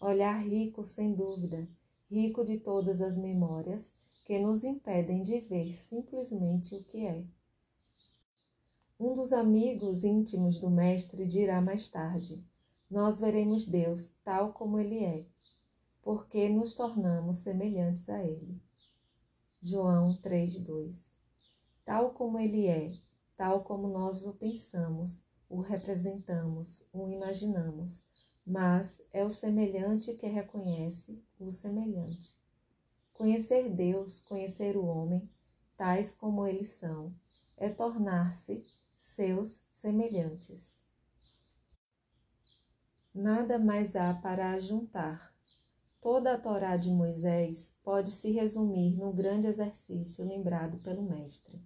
Olhar 0.00 0.36
rico, 0.42 0.84
sem 0.84 1.14
dúvida, 1.14 1.68
rico 2.10 2.44
de 2.44 2.58
todas 2.58 3.00
as 3.00 3.16
memórias 3.16 3.94
que 4.24 4.38
nos 4.40 4.64
impedem 4.64 5.22
de 5.22 5.40
ver 5.40 5.72
simplesmente 5.72 6.74
o 6.74 6.82
que 6.82 7.06
é. 7.06 7.24
Um 8.98 9.14
dos 9.14 9.32
amigos 9.32 10.02
íntimos 10.02 10.58
do 10.58 10.68
Mestre 10.68 11.24
dirá 11.24 11.60
mais 11.60 11.88
tarde: 11.88 12.44
Nós 12.90 13.20
veremos 13.20 13.64
Deus 13.64 14.10
tal 14.24 14.52
como 14.52 14.78
Ele 14.78 15.04
é, 15.04 15.24
porque 16.02 16.48
nos 16.48 16.74
tornamos 16.74 17.38
semelhantes 17.38 18.08
a 18.08 18.24
Ele. 18.24 18.60
João 19.62 20.18
3,2 20.20 21.12
Tal 21.84 22.10
como 22.10 22.38
Ele 22.38 22.66
é, 22.66 22.92
tal 23.36 23.62
como 23.62 23.88
nós 23.88 24.26
o 24.26 24.32
pensamos, 24.32 25.24
o 25.50 25.60
representamos, 25.60 26.86
o 26.92 27.08
imaginamos, 27.08 28.04
mas 28.46 29.02
é 29.12 29.24
o 29.24 29.30
semelhante 29.30 30.14
que 30.14 30.28
reconhece 30.28 31.20
o 31.40 31.50
semelhante. 31.50 32.38
Conhecer 33.12 33.68
Deus, 33.68 34.20
conhecer 34.20 34.76
o 34.76 34.86
homem, 34.86 35.28
tais 35.76 36.14
como 36.14 36.46
eles 36.46 36.68
são, 36.68 37.12
é 37.56 37.68
tornar-se 37.68 38.64
seus 38.96 39.60
semelhantes. 39.72 40.84
Nada 43.12 43.58
mais 43.58 43.96
há 43.96 44.14
para 44.14 44.52
ajuntar. 44.52 45.34
Toda 46.00 46.34
a 46.34 46.38
Torá 46.38 46.76
de 46.76 46.90
Moisés 46.90 47.74
pode 47.82 48.12
se 48.12 48.30
resumir 48.30 48.96
no 48.96 49.12
grande 49.12 49.48
exercício 49.48 50.24
lembrado 50.24 50.78
pelo 50.78 51.02
Mestre. 51.02 51.60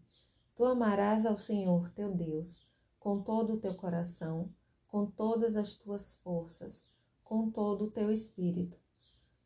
Tu 0.56 0.64
amarás 0.64 1.26
ao 1.26 1.36
Senhor 1.36 1.90
teu 1.90 2.12
Deus 2.12 2.66
com 3.04 3.20
todo 3.20 3.52
o 3.52 3.60
teu 3.60 3.74
coração, 3.74 4.50
com 4.86 5.04
todas 5.04 5.56
as 5.56 5.76
tuas 5.76 6.14
forças, 6.14 6.88
com 7.22 7.50
todo 7.50 7.84
o 7.84 7.90
teu 7.90 8.10
espírito. 8.10 8.80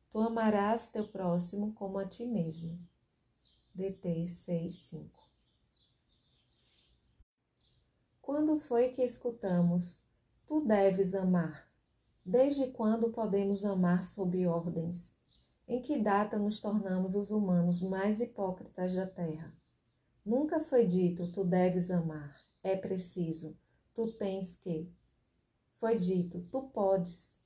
Tu 0.09 0.21
amarás 0.21 0.91
teu 0.91 1.09
próximo 1.09 1.73
como 1.73 1.99
a 1.99 2.07
ti 2.07 2.25
mesmo. 2.25 2.79
DT 3.75 4.29
6:5. 4.29 5.29
Quando 8.23 8.57
foi 8.57 8.91
que 8.91 9.03
escutamos 9.03 10.05
Tu 10.47 10.61
deves 10.61 11.13
amar? 11.13 11.69
Desde 12.25 12.71
quando 12.71 13.11
podemos 13.11 13.65
amar 13.65 14.05
sob 14.05 14.47
ordens? 14.47 15.17
Em 15.67 15.83
que 15.83 15.99
data 15.99 16.39
nos 16.39 16.61
tornamos 16.61 17.17
os 17.17 17.33
humanos 17.33 17.83
mais 17.83 18.21
hipócritas 18.21 18.95
da 18.95 19.05
terra? 19.05 19.53
Nunca 20.25 20.61
foi 20.61 20.87
dito 20.87 21.33
tu 21.33 21.43
deves 21.43 21.91
amar, 21.91 22.48
é 22.63 22.77
preciso, 22.77 23.57
tu 23.95 24.13
tens 24.13 24.57
que. 24.57 24.91
Foi 25.79 25.97
dito 25.99 26.43
tu 26.51 26.63
podes. 26.63 27.39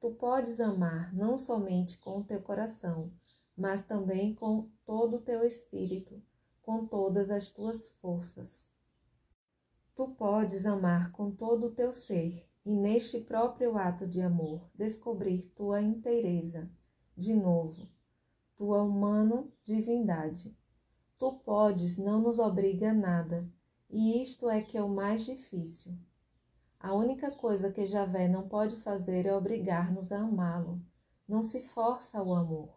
Tu 0.00 0.10
podes 0.12 0.60
amar 0.60 1.12
não 1.14 1.36
somente 1.36 1.98
com 1.98 2.18
o 2.18 2.24
teu 2.24 2.40
coração, 2.40 3.12
mas 3.56 3.84
também 3.84 4.34
com 4.34 4.68
todo 4.84 5.16
o 5.16 5.20
teu 5.20 5.42
espírito, 5.42 6.22
com 6.62 6.86
todas 6.86 7.30
as 7.30 7.50
tuas 7.50 7.90
forças. 8.00 8.70
Tu 9.94 10.08
podes 10.08 10.66
amar 10.66 11.10
com 11.12 11.30
todo 11.30 11.68
o 11.68 11.70
teu 11.70 11.90
ser 11.90 12.46
e 12.64 12.74
neste 12.76 13.20
próprio 13.20 13.76
ato 13.78 14.06
de 14.06 14.20
amor 14.20 14.68
descobrir 14.74 15.44
tua 15.54 15.80
inteireza, 15.80 16.70
de 17.16 17.34
novo, 17.34 17.88
tua 18.56 18.82
humano 18.82 19.50
divindade. 19.64 20.56
Tu 21.18 21.32
podes, 21.32 21.96
não 21.96 22.20
nos 22.20 22.38
obriga 22.38 22.90
a 22.90 22.94
nada, 22.94 23.48
e 23.88 24.20
isto 24.20 24.48
é 24.48 24.62
que 24.62 24.76
é 24.76 24.82
o 24.82 24.88
mais 24.88 25.24
difícil. 25.24 25.92
A 26.78 26.94
única 26.94 27.30
coisa 27.30 27.72
que 27.72 27.86
Javé 27.86 28.28
não 28.28 28.48
pode 28.48 28.76
fazer 28.76 29.26
é 29.26 29.34
obrigar-nos 29.34 30.12
a 30.12 30.20
amá-lo. 30.20 30.80
Não 31.26 31.42
se 31.42 31.60
força 31.60 32.22
o 32.22 32.34
amor, 32.34 32.68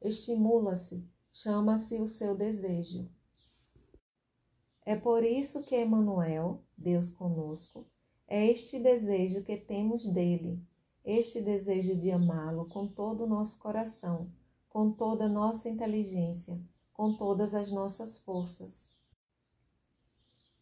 estimula-se, 0.00 1.04
chama-se 1.30 2.00
o 2.00 2.06
seu 2.06 2.34
desejo. 2.34 3.08
É 4.84 4.96
por 4.96 5.22
isso 5.22 5.62
que 5.62 5.78
Emmanuel, 5.78 6.62
Deus 6.76 7.10
conosco, 7.10 7.86
é 8.26 8.46
este 8.46 8.78
desejo 8.78 9.42
que 9.42 9.56
temos 9.56 10.06
dele, 10.06 10.62
este 11.04 11.42
desejo 11.42 11.94
de 11.96 12.10
amá-lo 12.10 12.66
com 12.66 12.86
todo 12.86 13.24
o 13.24 13.26
nosso 13.26 13.58
coração, 13.58 14.30
com 14.68 14.90
toda 14.90 15.24
a 15.24 15.28
nossa 15.28 15.68
inteligência, 15.68 16.58
com 16.94 17.14
todas 17.14 17.54
as 17.54 17.70
nossas 17.70 18.16
forças. 18.18 18.90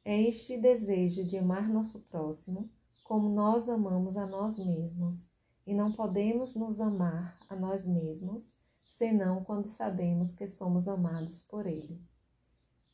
É 0.09 0.23
este 0.23 0.57
desejo 0.57 1.25
de 1.25 1.37
amar 1.37 1.69
nosso 1.69 1.99
próximo 2.03 2.71
como 3.03 3.29
nós 3.29 3.69
amamos 3.69 4.17
a 4.17 4.25
nós 4.25 4.57
mesmos, 4.57 5.33
e 5.67 5.75
não 5.75 5.91
podemos 5.91 6.55
nos 6.55 6.81
amar 6.81 7.37
a 7.49 7.57
nós 7.57 7.89
mesmos 7.89 8.55
senão 8.89 9.43
quando 9.43 9.69
sabemos 9.69 10.31
que 10.31 10.47
somos 10.47 10.87
amados 10.87 11.43
por 11.43 11.67
Ele. 11.67 12.01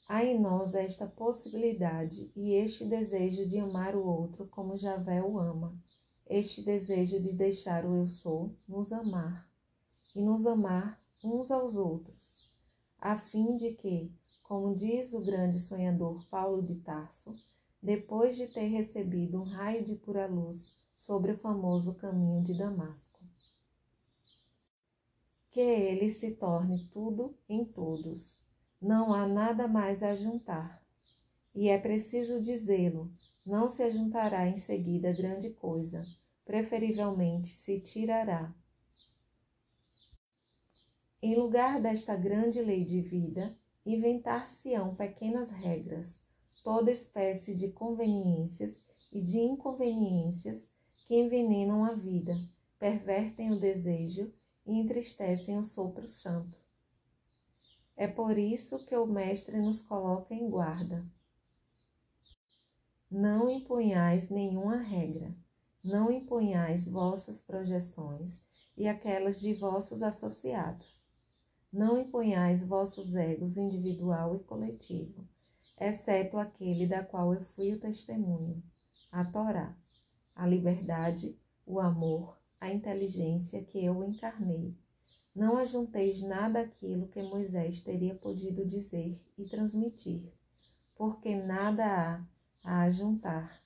Há 0.09 0.25
em 0.25 0.41
nós 0.41 0.75
esta 0.75 1.07
possibilidade 1.07 2.33
e 2.35 2.55
este 2.55 2.87
desejo 2.87 3.47
de 3.47 3.59
amar 3.59 3.95
o 3.95 4.07
outro 4.07 4.47
como 4.47 4.75
Javé 4.75 5.23
o 5.23 5.39
ama, 5.39 5.79
este 6.27 6.63
desejo 6.63 7.21
de 7.21 7.37
deixar 7.37 7.85
o 7.85 7.95
eu 7.95 8.07
sou 8.07 8.57
nos 8.67 8.91
amar 8.91 9.47
e 10.15 10.23
nos 10.23 10.47
amar 10.47 10.99
uns 11.23 11.51
aos 11.51 11.77
outros, 11.77 12.51
a 12.99 13.19
fim 13.19 13.55
de 13.55 13.75
que, 13.75 14.11
como 14.53 14.75
diz 14.75 15.15
o 15.15 15.21
grande 15.23 15.59
sonhador 15.59 16.27
Paulo 16.27 16.63
de 16.63 16.75
Tarso, 16.75 17.31
depois 17.83 18.37
de 18.37 18.47
ter 18.47 18.67
recebido 18.67 19.41
um 19.41 19.45
raio 19.45 19.83
de 19.83 19.95
pura 19.95 20.27
luz 20.27 20.77
sobre 20.95 21.33
o 21.33 21.39
famoso 21.39 21.95
caminho 21.95 22.43
de 22.43 22.53
Damasco, 22.53 23.19
que 25.49 25.59
ele 25.59 26.11
se 26.11 26.33
torne 26.33 26.87
tudo 26.93 27.35
em 27.49 27.65
todos 27.65 28.43
não 28.79 29.15
há 29.15 29.27
nada 29.27 29.67
mais 29.67 30.03
a 30.03 30.15
juntar. 30.15 30.85
E 31.55 31.71
é 31.71 31.79
preciso 31.79 32.39
dizê-lo, 32.39 33.11
não 33.47 33.71
se 33.71 33.83
ajuntará 33.83 34.47
em 34.47 34.59
seguida 34.59 35.15
grande 35.15 35.49
coisa, 35.49 36.07
preferivelmente 36.45 37.49
se 37.49 37.81
tirará. 37.81 38.55
Em 41.23 41.37
lugar 41.37 41.81
desta 41.81 42.15
grande 42.15 42.61
lei 42.61 42.85
de 42.85 43.01
vida, 43.01 43.57
inventar-se-ão 43.85 44.95
pequenas 44.95 45.51
regras, 45.51 46.21
toda 46.63 46.91
espécie 46.91 47.55
de 47.55 47.69
conveniências 47.69 48.85
e 49.13 49.21
de 49.21 49.39
inconveniências 49.39 50.71
que 51.07 51.17
envenenam 51.17 51.85
a 51.85 51.95
vida, 51.95 52.35
pervertem 52.79 53.53
o 53.53 53.59
desejo 53.59 54.33
e 54.65 54.79
entristecem 54.79 55.59
o 55.59 55.65
sopro 55.65 56.07
santo. 56.07 56.59
É 57.97 58.07
por 58.07 58.39
isso 58.39 58.85
que 58.87 58.97
o 58.97 59.07
Mestre 59.07 59.59
nos 59.59 59.83
coloca 59.83 60.35
em 60.35 60.49
guarda. 60.49 61.07
Não 63.11 63.51
impunhais 63.51 64.31
nenhuma 64.31 64.79
regra, 64.79 65.37
não 65.85 66.11
impunhais 66.11 66.89
vossas 66.89 67.41
projeções 67.43 68.43
e 68.77 68.89
aquelas 68.89 69.41
de 69.41 69.53
vossos 69.53 70.03
associados. 70.03 71.02
Não 71.73 71.99
impunhais 71.99 72.63
vossos 72.63 73.15
egos 73.15 73.57
individual 73.57 74.37
e 74.37 74.41
coletivo, 74.41 75.27
exceto 75.81 76.37
aquele 76.37 76.87
da 76.87 77.03
qual 77.03 77.33
eu 77.33 77.43
fui 77.43 77.73
o 77.73 77.81
testemunho, 77.81 78.63
a 79.11 79.25
Torá, 79.25 79.77
a 80.35 80.47
liberdade, 80.47 81.39
o 81.65 81.81
amor, 81.81 82.39
a 82.61 82.71
inteligência 82.71 83.65
que 83.65 83.83
eu 83.83 84.05
encarnei 84.05 84.77
não 85.35 85.57
ajunteis 85.57 86.21
nada 86.21 86.61
aquilo 86.61 87.09
que 87.09 87.23
Moisés 87.23 87.81
teria 87.81 88.15
podido 88.15 88.67
dizer 88.67 89.19
e 89.39 89.45
transmitir, 89.45 90.31
porque 90.95 91.35
nada 91.35 91.85
há 91.85 92.27
a 92.65 92.83
ajuntar. 92.83 93.63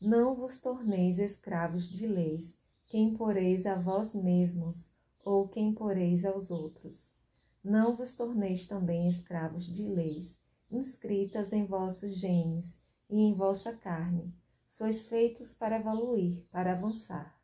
Não 0.00 0.34
vos 0.34 0.58
torneis 0.58 1.18
escravos 1.18 1.88
de 1.88 2.06
leis, 2.06 2.58
que 2.84 2.98
imporeis 2.98 3.64
a 3.64 3.76
vós 3.76 4.12
mesmos, 4.12 4.90
ou 5.24 5.48
que 5.48 5.60
imporeis 5.60 6.24
aos 6.24 6.50
outros. 6.50 7.14
Não 7.62 7.96
vos 7.96 8.14
torneis 8.14 8.66
também 8.66 9.06
escravos 9.06 9.64
de 9.64 9.84
leis, 9.84 10.40
inscritas 10.70 11.52
em 11.52 11.64
vossos 11.64 12.16
genes 12.16 12.80
e 13.08 13.20
em 13.20 13.34
vossa 13.34 13.72
carne. 13.72 14.34
Sois 14.66 15.04
feitos 15.04 15.52
para 15.52 15.76
evoluir, 15.76 16.46
para 16.50 16.72
avançar, 16.72 17.38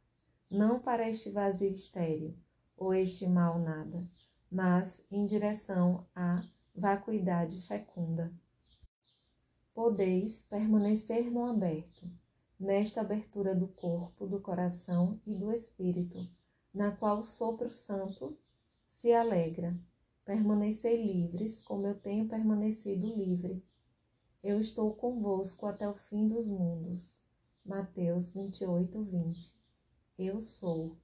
não 0.51 0.81
para 0.81 1.09
este 1.09 1.31
vazio 1.31 1.71
estéril 1.71 2.35
ou 2.77 2.95
este 2.95 3.27
mal 3.27 3.59
nada, 3.59 4.09
mas 4.51 5.05
em 5.11 5.25
direção 5.25 6.07
à 6.15 6.43
vacuidade 6.75 7.61
fecunda. 7.67 8.33
Podeis 9.75 10.43
permanecer 10.43 11.31
no 11.31 11.45
aberto, 11.45 12.11
nesta 12.59 13.03
abertura 13.03 13.55
do 13.55 13.69
corpo, 13.69 14.27
do 14.27 14.41
coração 14.41 15.21
e 15.27 15.35
do 15.35 15.53
espírito, 15.53 16.29
na 16.73 16.93
qual 16.93 17.21
o 17.21 17.25
sopro 17.25 17.71
santo 17.71 18.37
se 18.89 19.13
alegra, 19.13 19.79
permanecei 20.25 20.97
livres, 21.03 21.61
como 21.61 21.87
eu 21.87 21.95
tenho 21.95 22.29
permanecido 22.29 23.07
livre. 23.07 23.63
Eu 24.43 24.61
estou 24.61 24.95
convosco 24.95 25.67
até 25.67 25.89
o 25.89 25.95
fim 25.95 26.27
dos 26.27 26.49
mundos. 26.49 27.19
Mateus 27.65 28.31
28, 28.31 29.03
20. 29.03 29.55
Eu 30.19 30.41
sou 30.41 30.97